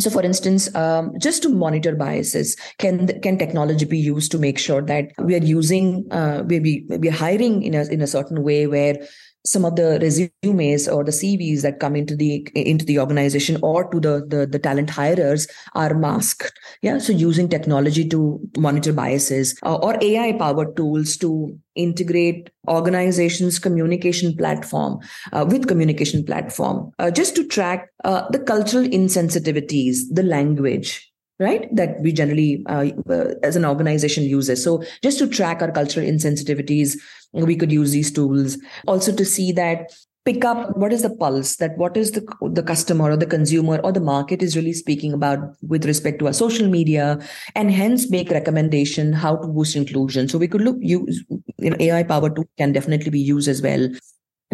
so, 0.00 0.08
for 0.10 0.22
instance, 0.22 0.74
um, 0.74 1.12
just 1.18 1.42
to 1.42 1.48
monitor 1.48 1.94
biases, 1.94 2.56
can 2.78 3.20
can 3.20 3.38
technology 3.38 3.84
be 3.84 3.98
used 3.98 4.32
to 4.32 4.38
make 4.38 4.58
sure 4.58 4.82
that 4.82 5.12
we 5.18 5.34
are 5.34 5.44
using 5.44 6.10
uh, 6.10 6.42
we 6.46 6.86
we 6.88 7.08
are 7.08 7.12
hiring 7.12 7.62
in 7.62 7.74
a 7.74 7.84
in 7.84 8.00
a 8.00 8.06
certain 8.06 8.42
way 8.42 8.66
where 8.66 8.96
some 9.44 9.64
of 9.64 9.76
the 9.76 9.98
resumes 10.00 10.88
or 10.88 11.04
the 11.04 11.10
CVs 11.10 11.62
that 11.62 11.80
come 11.80 11.96
into 11.96 12.14
the 12.14 12.46
into 12.54 12.84
the 12.84 12.98
organization 12.98 13.58
or 13.62 13.90
to 13.90 14.00
the, 14.00 14.24
the 14.26 14.46
the, 14.46 14.58
talent 14.58 14.90
hirers 14.90 15.46
are 15.74 15.94
masked. 15.94 16.52
Yeah, 16.82 16.98
so 16.98 17.12
using 17.12 17.48
technology 17.48 18.08
to 18.08 18.40
monitor 18.56 18.92
biases 18.92 19.58
uh, 19.64 19.76
or 19.76 19.96
AI 20.00 20.32
powered 20.32 20.76
tools 20.76 21.16
to 21.18 21.58
integrate 21.74 22.50
organizations 22.68 23.58
communication 23.58 24.36
platform 24.36 24.98
uh, 25.32 25.46
with 25.48 25.68
communication 25.68 26.24
platform 26.24 26.92
uh, 26.98 27.10
just 27.10 27.34
to 27.36 27.46
track 27.46 27.88
uh, 28.04 28.28
the 28.30 28.38
cultural 28.38 28.84
insensitivities, 28.84 29.98
the 30.10 30.22
language, 30.22 31.09
right 31.40 31.74
that 31.74 32.00
we 32.00 32.12
generally 32.12 32.62
uh, 32.68 32.86
uh, 33.08 33.34
as 33.42 33.56
an 33.56 33.64
organization 33.64 34.24
uses. 34.24 34.62
So 34.62 34.82
just 35.02 35.18
to 35.18 35.26
track 35.26 35.62
our 35.62 35.72
cultural 35.72 36.06
insensitivities 36.06 36.96
we 37.32 37.56
could 37.56 37.72
use 37.72 37.92
these 37.92 38.12
tools. 38.12 38.58
Also 38.86 39.14
to 39.14 39.24
see 39.24 39.52
that 39.52 39.92
pick 40.24 40.44
up 40.44 40.76
what 40.76 40.92
is 40.92 41.00
the 41.00 41.08
pulse 41.08 41.56
that 41.56 41.76
what 41.78 41.96
is 41.96 42.10
the 42.12 42.22
the 42.52 42.62
customer 42.62 43.10
or 43.10 43.16
the 43.16 43.26
consumer 43.26 43.78
or 43.82 43.90
the 43.90 44.00
market 44.00 44.42
is 44.42 44.54
really 44.54 44.74
speaking 44.74 45.14
about 45.14 45.38
with 45.66 45.86
respect 45.86 46.18
to 46.18 46.26
our 46.26 46.32
social 46.32 46.68
media 46.68 47.18
and 47.54 47.70
hence 47.70 48.10
make 48.10 48.30
recommendation 48.30 49.14
how 49.14 49.36
to 49.36 49.48
boost 49.48 49.76
inclusion. 49.76 50.28
So 50.28 50.38
we 50.38 50.48
could 50.48 50.60
look 50.60 50.76
use 50.80 51.24
you 51.58 51.70
know, 51.70 51.76
ai 51.80 52.02
power 52.02 52.28
tool 52.28 52.48
can 52.58 52.72
definitely 52.72 53.10
be 53.10 53.20
used 53.20 53.48
as 53.48 53.62
well. 53.62 53.88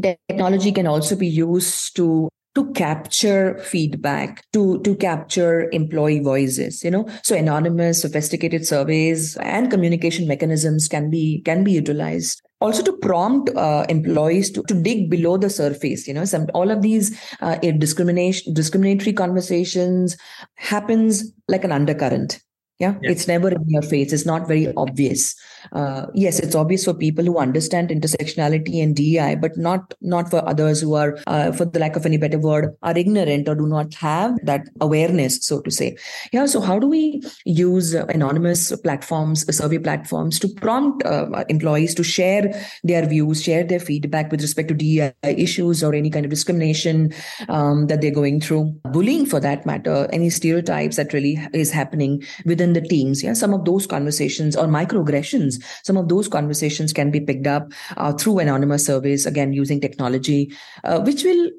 Technology 0.00 0.72
can 0.72 0.86
also 0.86 1.16
be 1.16 1.26
used 1.26 1.96
to 1.96 2.28
to 2.56 2.72
capture 2.72 3.58
feedback 3.58 4.42
to 4.52 4.80
to 4.80 4.96
capture 4.96 5.68
employee 5.72 6.20
voices 6.20 6.82
you 6.82 6.90
know? 6.90 7.06
So 7.22 7.36
anonymous 7.36 8.00
sophisticated 8.00 8.66
surveys 8.66 9.36
and 9.36 9.70
communication 9.70 10.26
mechanisms 10.26 10.88
can 10.88 11.10
be 11.10 11.42
can 11.44 11.62
be 11.62 11.72
utilized. 11.72 12.42
Also 12.62 12.82
to 12.82 12.92
prompt 12.94 13.50
uh, 13.54 13.84
employees 13.90 14.50
to, 14.52 14.62
to 14.62 14.74
dig 14.74 15.10
below 15.10 15.36
the 15.36 15.50
surface 15.50 16.08
you 16.08 16.14
know? 16.14 16.24
Some 16.24 16.46
all 16.54 16.70
of 16.70 16.80
these 16.80 17.20
uh, 17.42 17.56
discrimination 17.56 18.54
discriminatory 18.54 19.12
conversations 19.12 20.16
happens 20.54 21.30
like 21.48 21.62
an 21.62 21.72
undercurrent 21.72 22.40
yeah? 22.78 22.94
yeah? 23.02 23.10
it's 23.10 23.26
never 23.26 23.48
in 23.48 23.68
your 23.68 23.82
face 23.82 24.12
it's 24.12 24.26
not 24.26 24.46
very 24.46 24.72
obvious 24.76 25.34
uh, 25.72 26.06
yes 26.14 26.38
it's 26.38 26.54
obvious 26.54 26.84
for 26.84 26.94
people 26.94 27.24
who 27.24 27.38
understand 27.38 27.88
intersectionality 27.88 28.82
and 28.82 28.96
dei 28.96 29.34
but 29.34 29.56
not 29.56 29.94
not 30.00 30.30
for 30.30 30.46
others 30.48 30.80
who 30.80 30.94
are 30.94 31.18
uh, 31.26 31.52
for 31.52 31.64
the 31.64 31.78
lack 31.78 31.96
of 31.96 32.06
any 32.06 32.16
better 32.16 32.38
word 32.38 32.74
are 32.82 32.96
ignorant 32.96 33.48
or 33.48 33.54
do 33.54 33.66
not 33.66 33.94
have 33.94 34.36
that 34.42 34.68
awareness 34.80 35.38
so 35.44 35.60
to 35.60 35.70
say 35.70 35.96
yeah 36.32 36.46
so 36.46 36.60
how 36.60 36.78
do 36.78 36.86
we 36.86 37.22
use 37.44 37.94
uh, 37.94 38.04
anonymous 38.06 38.74
platforms 38.82 39.44
survey 39.56 39.78
platforms 39.78 40.38
to 40.38 40.48
prompt 40.48 41.04
uh, 41.04 41.44
employees 41.48 41.94
to 41.94 42.04
share 42.04 42.52
their 42.84 43.06
views 43.06 43.42
share 43.42 43.64
their 43.64 43.80
feedback 43.80 44.30
with 44.30 44.42
respect 44.42 44.68
to 44.68 44.74
dei 44.74 45.12
issues 45.24 45.82
or 45.82 45.94
any 45.94 46.10
kind 46.10 46.24
of 46.26 46.30
discrimination 46.30 47.12
um, 47.48 47.86
that 47.86 48.00
they're 48.00 48.10
going 48.10 48.40
through 48.40 48.64
bullying 48.92 49.24
for 49.24 49.40
that 49.40 49.64
matter 49.64 50.08
any 50.12 50.28
stereotypes 50.28 50.96
that 50.96 51.12
really 51.12 51.38
is 51.52 51.72
happening 51.72 52.22
within 52.44 52.65
the 52.72 52.80
teams. 52.80 53.22
Yeah 53.22 53.34
some 53.34 53.54
of 53.54 53.64
those 53.64 53.86
conversations 53.86 54.56
or 54.56 54.66
microaggressions 54.66 55.62
some 55.84 55.96
of 55.96 56.08
those 56.08 56.28
conversations 56.28 56.92
can 56.92 57.10
be 57.10 57.20
picked 57.20 57.46
up 57.46 57.72
uh, 57.96 58.12
through 58.12 58.38
anonymous 58.38 58.86
surveys, 58.86 59.26
again, 59.26 59.52
using 59.52 59.80
technology, 59.80 60.52
uh, 60.84 61.00
which 61.00 61.24
will 61.24 61.50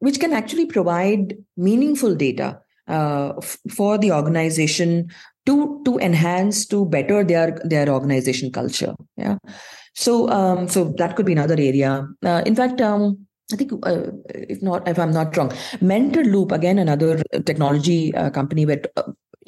which 0.00 0.20
can 0.20 0.32
actually 0.32 0.66
provide 0.66 1.36
meaningful 1.56 2.14
data 2.14 2.60
uh, 2.88 3.32
f- 3.38 3.58
for 3.70 3.98
the 3.98 4.12
organization 4.12 5.10
to 5.46 5.82
to 5.84 5.98
enhance 5.98 6.66
to 6.66 6.84
better 6.86 7.24
their 7.24 7.58
their 7.64 7.88
organization 7.88 8.52
culture. 8.52 8.94
Yeah. 9.16 9.38
So 9.94 10.28
um 10.30 10.68
so 10.68 10.94
that 10.98 11.16
could 11.16 11.26
be 11.26 11.32
another 11.32 11.56
area. 11.58 12.06
Uh, 12.24 12.42
in 12.46 12.54
fact 12.54 12.80
um 12.80 13.26
I 13.50 13.56
think, 13.56 13.72
uh, 13.86 14.12
if 14.34 14.60
not, 14.60 14.86
if 14.86 14.98
I'm 14.98 15.10
not 15.10 15.34
wrong, 15.34 15.48
Mentorloop 15.80 16.52
again 16.52 16.78
another 16.78 17.22
technology 17.46 18.14
uh, 18.14 18.28
company 18.28 18.66
where 18.66 18.82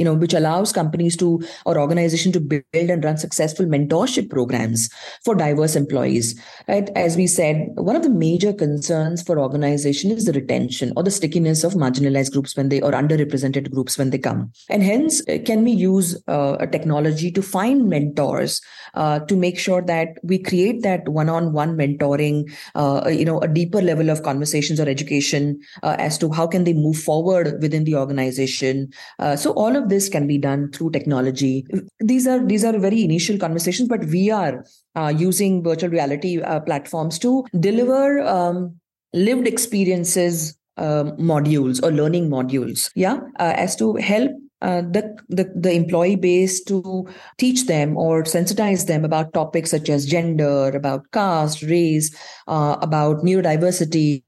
you 0.00 0.04
know, 0.06 0.14
which 0.14 0.32
allows 0.32 0.72
companies 0.72 1.14
to 1.18 1.28
or 1.66 1.78
organization 1.78 2.32
to 2.32 2.40
build 2.40 2.64
and 2.72 3.04
run 3.04 3.18
successful 3.18 3.66
mentorship 3.66 4.30
programs 4.30 4.88
for 5.26 5.34
diverse 5.34 5.76
employees. 5.76 6.28
Right? 6.68 6.88
As 6.96 7.18
we 7.18 7.26
said, 7.26 7.66
one 7.74 7.96
of 7.96 8.02
the 8.02 8.08
major 8.08 8.54
concerns 8.54 9.22
for 9.22 9.38
organization 9.38 10.10
is 10.10 10.24
the 10.24 10.32
retention 10.32 10.94
or 10.96 11.02
the 11.02 11.10
stickiness 11.10 11.64
of 11.64 11.74
marginalized 11.74 12.32
groups 12.32 12.56
when 12.56 12.70
they 12.70 12.80
or 12.80 12.92
underrepresented 12.92 13.70
groups 13.70 13.98
when 13.98 14.08
they 14.08 14.16
come. 14.16 14.50
And 14.70 14.82
hence, 14.82 15.20
uh, 15.28 15.36
can 15.44 15.64
we 15.64 15.72
use 15.72 16.16
uh, 16.28 16.56
a 16.58 16.66
technology 16.66 17.30
to 17.32 17.42
find 17.42 17.90
mentors 17.90 18.62
uh, 18.94 19.20
to 19.20 19.36
make 19.36 19.58
sure 19.58 19.82
that 19.82 20.08
we 20.22 20.38
create 20.38 20.82
that 20.82 21.06
one-on-one 21.10 21.76
mentoring, 21.76 22.50
uh, 22.74 23.06
you 23.12 23.26
know, 23.26 23.38
a 23.40 23.48
deeper 23.48 23.82
level 23.82 24.08
of 24.08 24.22
conversations 24.22 24.80
or 24.80 24.88
education 24.88 25.60
uh, 25.82 25.96
as 25.98 26.16
to 26.16 26.32
how 26.32 26.46
can 26.46 26.64
they 26.64 26.72
move 26.72 26.96
forward 26.96 27.60
within 27.60 27.84
the 27.84 27.96
organization. 27.96 28.88
Uh, 29.18 29.36
so 29.36 29.52
all 29.52 29.76
of 29.76 29.89
this 29.90 30.08
can 30.08 30.26
be 30.26 30.38
done 30.38 30.70
through 30.72 30.90
technology. 30.90 31.66
These 32.00 32.26
are 32.26 32.44
these 32.44 32.64
are 32.64 32.78
very 32.78 33.02
initial 33.04 33.38
conversations, 33.38 33.88
but 33.88 34.04
we 34.06 34.30
are 34.30 34.64
uh, 34.94 35.12
using 35.16 35.62
virtual 35.62 35.90
reality 35.90 36.40
uh, 36.40 36.60
platforms 36.60 37.18
to 37.20 37.44
deliver 37.58 38.20
um, 38.20 38.80
lived 39.12 39.46
experiences 39.46 40.56
uh, 40.76 41.04
modules 41.32 41.82
or 41.82 41.92
learning 41.92 42.30
modules. 42.30 42.90
Yeah, 42.94 43.18
uh, 43.38 43.52
as 43.56 43.76
to 43.76 43.96
help 43.96 44.30
uh, 44.62 44.82
the, 44.82 45.16
the 45.28 45.50
the 45.54 45.72
employee 45.72 46.16
base 46.16 46.62
to 46.64 47.08
teach 47.38 47.66
them 47.66 47.96
or 47.96 48.24
sensitize 48.24 48.86
them 48.86 49.04
about 49.04 49.32
topics 49.32 49.70
such 49.70 49.88
as 49.88 50.06
gender, 50.06 50.68
about 50.68 51.10
caste, 51.12 51.62
race, 51.62 52.14
uh, 52.48 52.76
about 52.82 53.18
neurodiversity, 53.18 54.22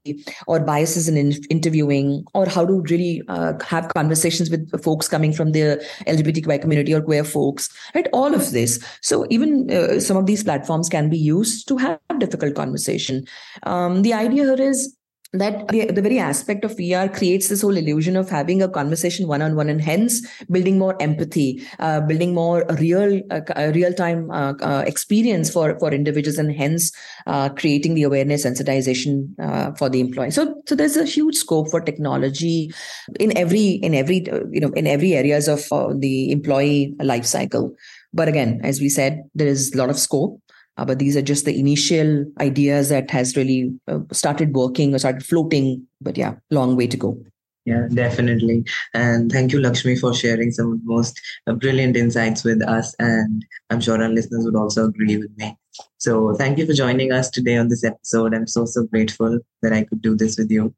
or 0.47 0.61
biases 0.61 1.09
in, 1.09 1.16
in 1.16 1.33
interviewing, 1.51 2.25
or 2.35 2.47
how 2.47 2.64
to 2.64 2.81
really 2.83 3.23
uh, 3.29 3.53
have 3.64 3.88
conversations 3.95 4.51
with 4.51 4.83
folks 4.83 5.09
coming 5.09 5.33
from 5.33 5.53
the 5.53 5.83
LGBTQI 6.07 6.61
community 6.61 6.95
or 6.95 7.03
queer 7.03 7.25
folks. 7.25 7.68
Right, 7.95 8.09
all 8.12 8.35
of 8.35 8.53
this. 8.53 8.83
So 9.03 9.27
even 9.31 9.71
uh, 9.71 10.01
some 10.01 10.16
of 10.16 10.27
these 10.27 10.45
platforms 10.45 10.88
can 10.88 11.11
be 11.11 11.18
used 11.18 11.68
to 11.68 11.77
have 11.77 11.99
difficult 12.18 12.55
conversation. 12.55 13.27
Um, 13.64 14.03
the 14.03 14.14
idea 14.14 14.45
here 14.45 14.61
is 14.61 14.97
that 15.33 15.68
the, 15.68 15.87
the, 15.87 16.03
very 16.03 16.18
aspect 16.18 16.64
of 16.64 16.77
VR 16.77 17.09
creates 17.09 17.49
this 17.49 17.62
whole 17.62 17.77
illusion 17.77 18.16
of 18.16 18.29
having 18.29 18.61
a 18.61 18.68
conversation 18.68 19.27
one 19.27 19.40
on 19.40 19.57
one, 19.57 19.68
and 19.68 19.81
hence 19.81 20.27
building 20.51 20.79
more 20.79 21.01
empathy, 21.01 21.62
uh, 21.79 22.01
building 22.03 22.35
more 22.35 22.64
real 22.79 23.23
uh, 23.31 23.73
real 23.75 23.92
time 23.95 24.31
uh, 24.31 24.53
uh, 24.61 24.85
experience 24.87 25.51
for 25.51 25.79
for 25.79 25.92
individuals, 25.92 26.38
and 26.38 26.55
hence 26.55 26.92
uh, 27.27 27.49
creating 27.49 27.95
the 27.95 28.03
awareness 28.03 28.45
sensitization 28.45 29.29
uh, 29.40 29.73
for 29.73 29.88
the 29.88 30.01
employee. 30.01 30.31
So 30.31 30.62
so 30.66 30.75
there's 30.75 30.97
a 30.97 31.07
huge 31.07 31.37
scope 31.37 31.71
for 31.71 31.81
technology 31.81 32.73
in 33.18 33.37
every 33.37 33.71
in 33.71 33.95
every 33.95 34.27
you 34.51 34.61
know 34.61 34.71
in 34.71 34.87
every 34.87 35.14
areas 35.14 35.49
of 35.49 35.66
the 35.99 36.31
employee 36.31 36.95
life 37.01 37.25
cycle. 37.25 37.75
But 38.12 38.29
again, 38.29 38.61
as 38.62 38.81
we 38.81 38.90
said, 38.90 39.23
there 39.35 39.49
is 39.49 39.73
a 39.73 39.79
lot 39.79 39.88
of 39.88 39.99
scope. 39.99 40.42
Uh, 40.77 40.85
but 40.85 40.99
these 40.99 41.17
are 41.17 41.23
just 41.23 41.45
the 41.45 41.59
initial 41.59 42.25
ideas 42.41 42.89
that 42.89 43.11
has 43.11 43.37
really 43.37 43.73
uh, 43.89 44.01
started 44.13 44.55
working 44.55 44.95
or 44.95 44.99
started 44.99 45.25
floating. 45.25 45.87
But 46.01 46.17
yeah, 46.17 46.35
long 46.51 46.77
way 46.77 46.87
to 46.87 46.97
go. 46.97 47.19
Yeah, 47.65 47.87
definitely. 47.93 48.65
And 48.93 49.31
thank 49.31 49.53
you, 49.53 49.61
Lakshmi, 49.61 49.97
for 49.97 50.13
sharing 50.13 50.51
some 50.51 50.73
of 50.73 50.79
the 50.79 50.85
most 50.85 51.21
uh, 51.47 51.53
brilliant 51.53 51.97
insights 51.97 52.43
with 52.43 52.61
us. 52.63 52.95
And 52.99 53.45
I'm 53.71 53.81
sure 53.81 54.03
our 54.03 54.09
listeners 54.09 54.45
would 54.45 54.57
also 54.57 54.87
agree 54.87 55.17
with 55.17 55.31
me. 55.37 55.57
So 55.99 56.35
thank 56.35 56.59
you 56.59 56.67
for 56.67 56.73
joining 56.73 57.13
us 57.13 57.31
today 57.31 57.57
on 57.57 57.69
this 57.69 57.85
episode. 57.85 58.35
I'm 58.35 58.49
so, 58.49 58.65
so 58.65 58.85
grateful 58.85 59.39
that 59.63 59.73
I 59.73 59.85
could 59.85 60.03
do 60.03 60.17
this 60.17 60.37
with 60.37 60.51
you. 60.51 60.75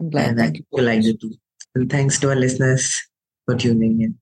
I'm 0.00 0.10
glad. 0.10 0.28
And 0.30 0.38
thank 0.38 0.56
I 0.58 0.60
you. 0.70 0.82
Like 0.82 1.04
it 1.04 1.20
too. 1.20 1.34
And 1.74 1.90
thanks 1.90 2.18
to 2.20 2.28
our 2.28 2.36
listeners 2.36 3.00
for 3.46 3.56
tuning 3.56 4.02
in. 4.02 4.18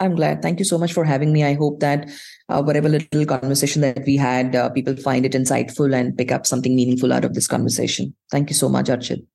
I'm 0.00 0.14
glad. 0.14 0.42
Thank 0.42 0.60
you 0.60 0.64
so 0.64 0.78
much 0.78 0.92
for 0.92 1.04
having 1.04 1.32
me. 1.32 1.44
I 1.44 1.54
hope 1.54 1.80
that 1.80 2.08
uh, 2.48 2.62
whatever 2.62 2.88
little 2.88 3.26
conversation 3.26 3.82
that 3.82 4.04
we 4.06 4.16
had, 4.16 4.54
uh, 4.54 4.70
people 4.70 4.96
find 4.96 5.26
it 5.26 5.32
insightful 5.32 5.92
and 5.92 6.16
pick 6.16 6.30
up 6.30 6.46
something 6.46 6.74
meaningful 6.74 7.12
out 7.12 7.24
of 7.24 7.34
this 7.34 7.48
conversation. 7.48 8.14
Thank 8.30 8.48
you 8.48 8.54
so 8.54 8.68
much, 8.68 8.86
Archit. 8.86 9.26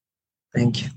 Thank 0.53 0.83
you. 0.83 0.89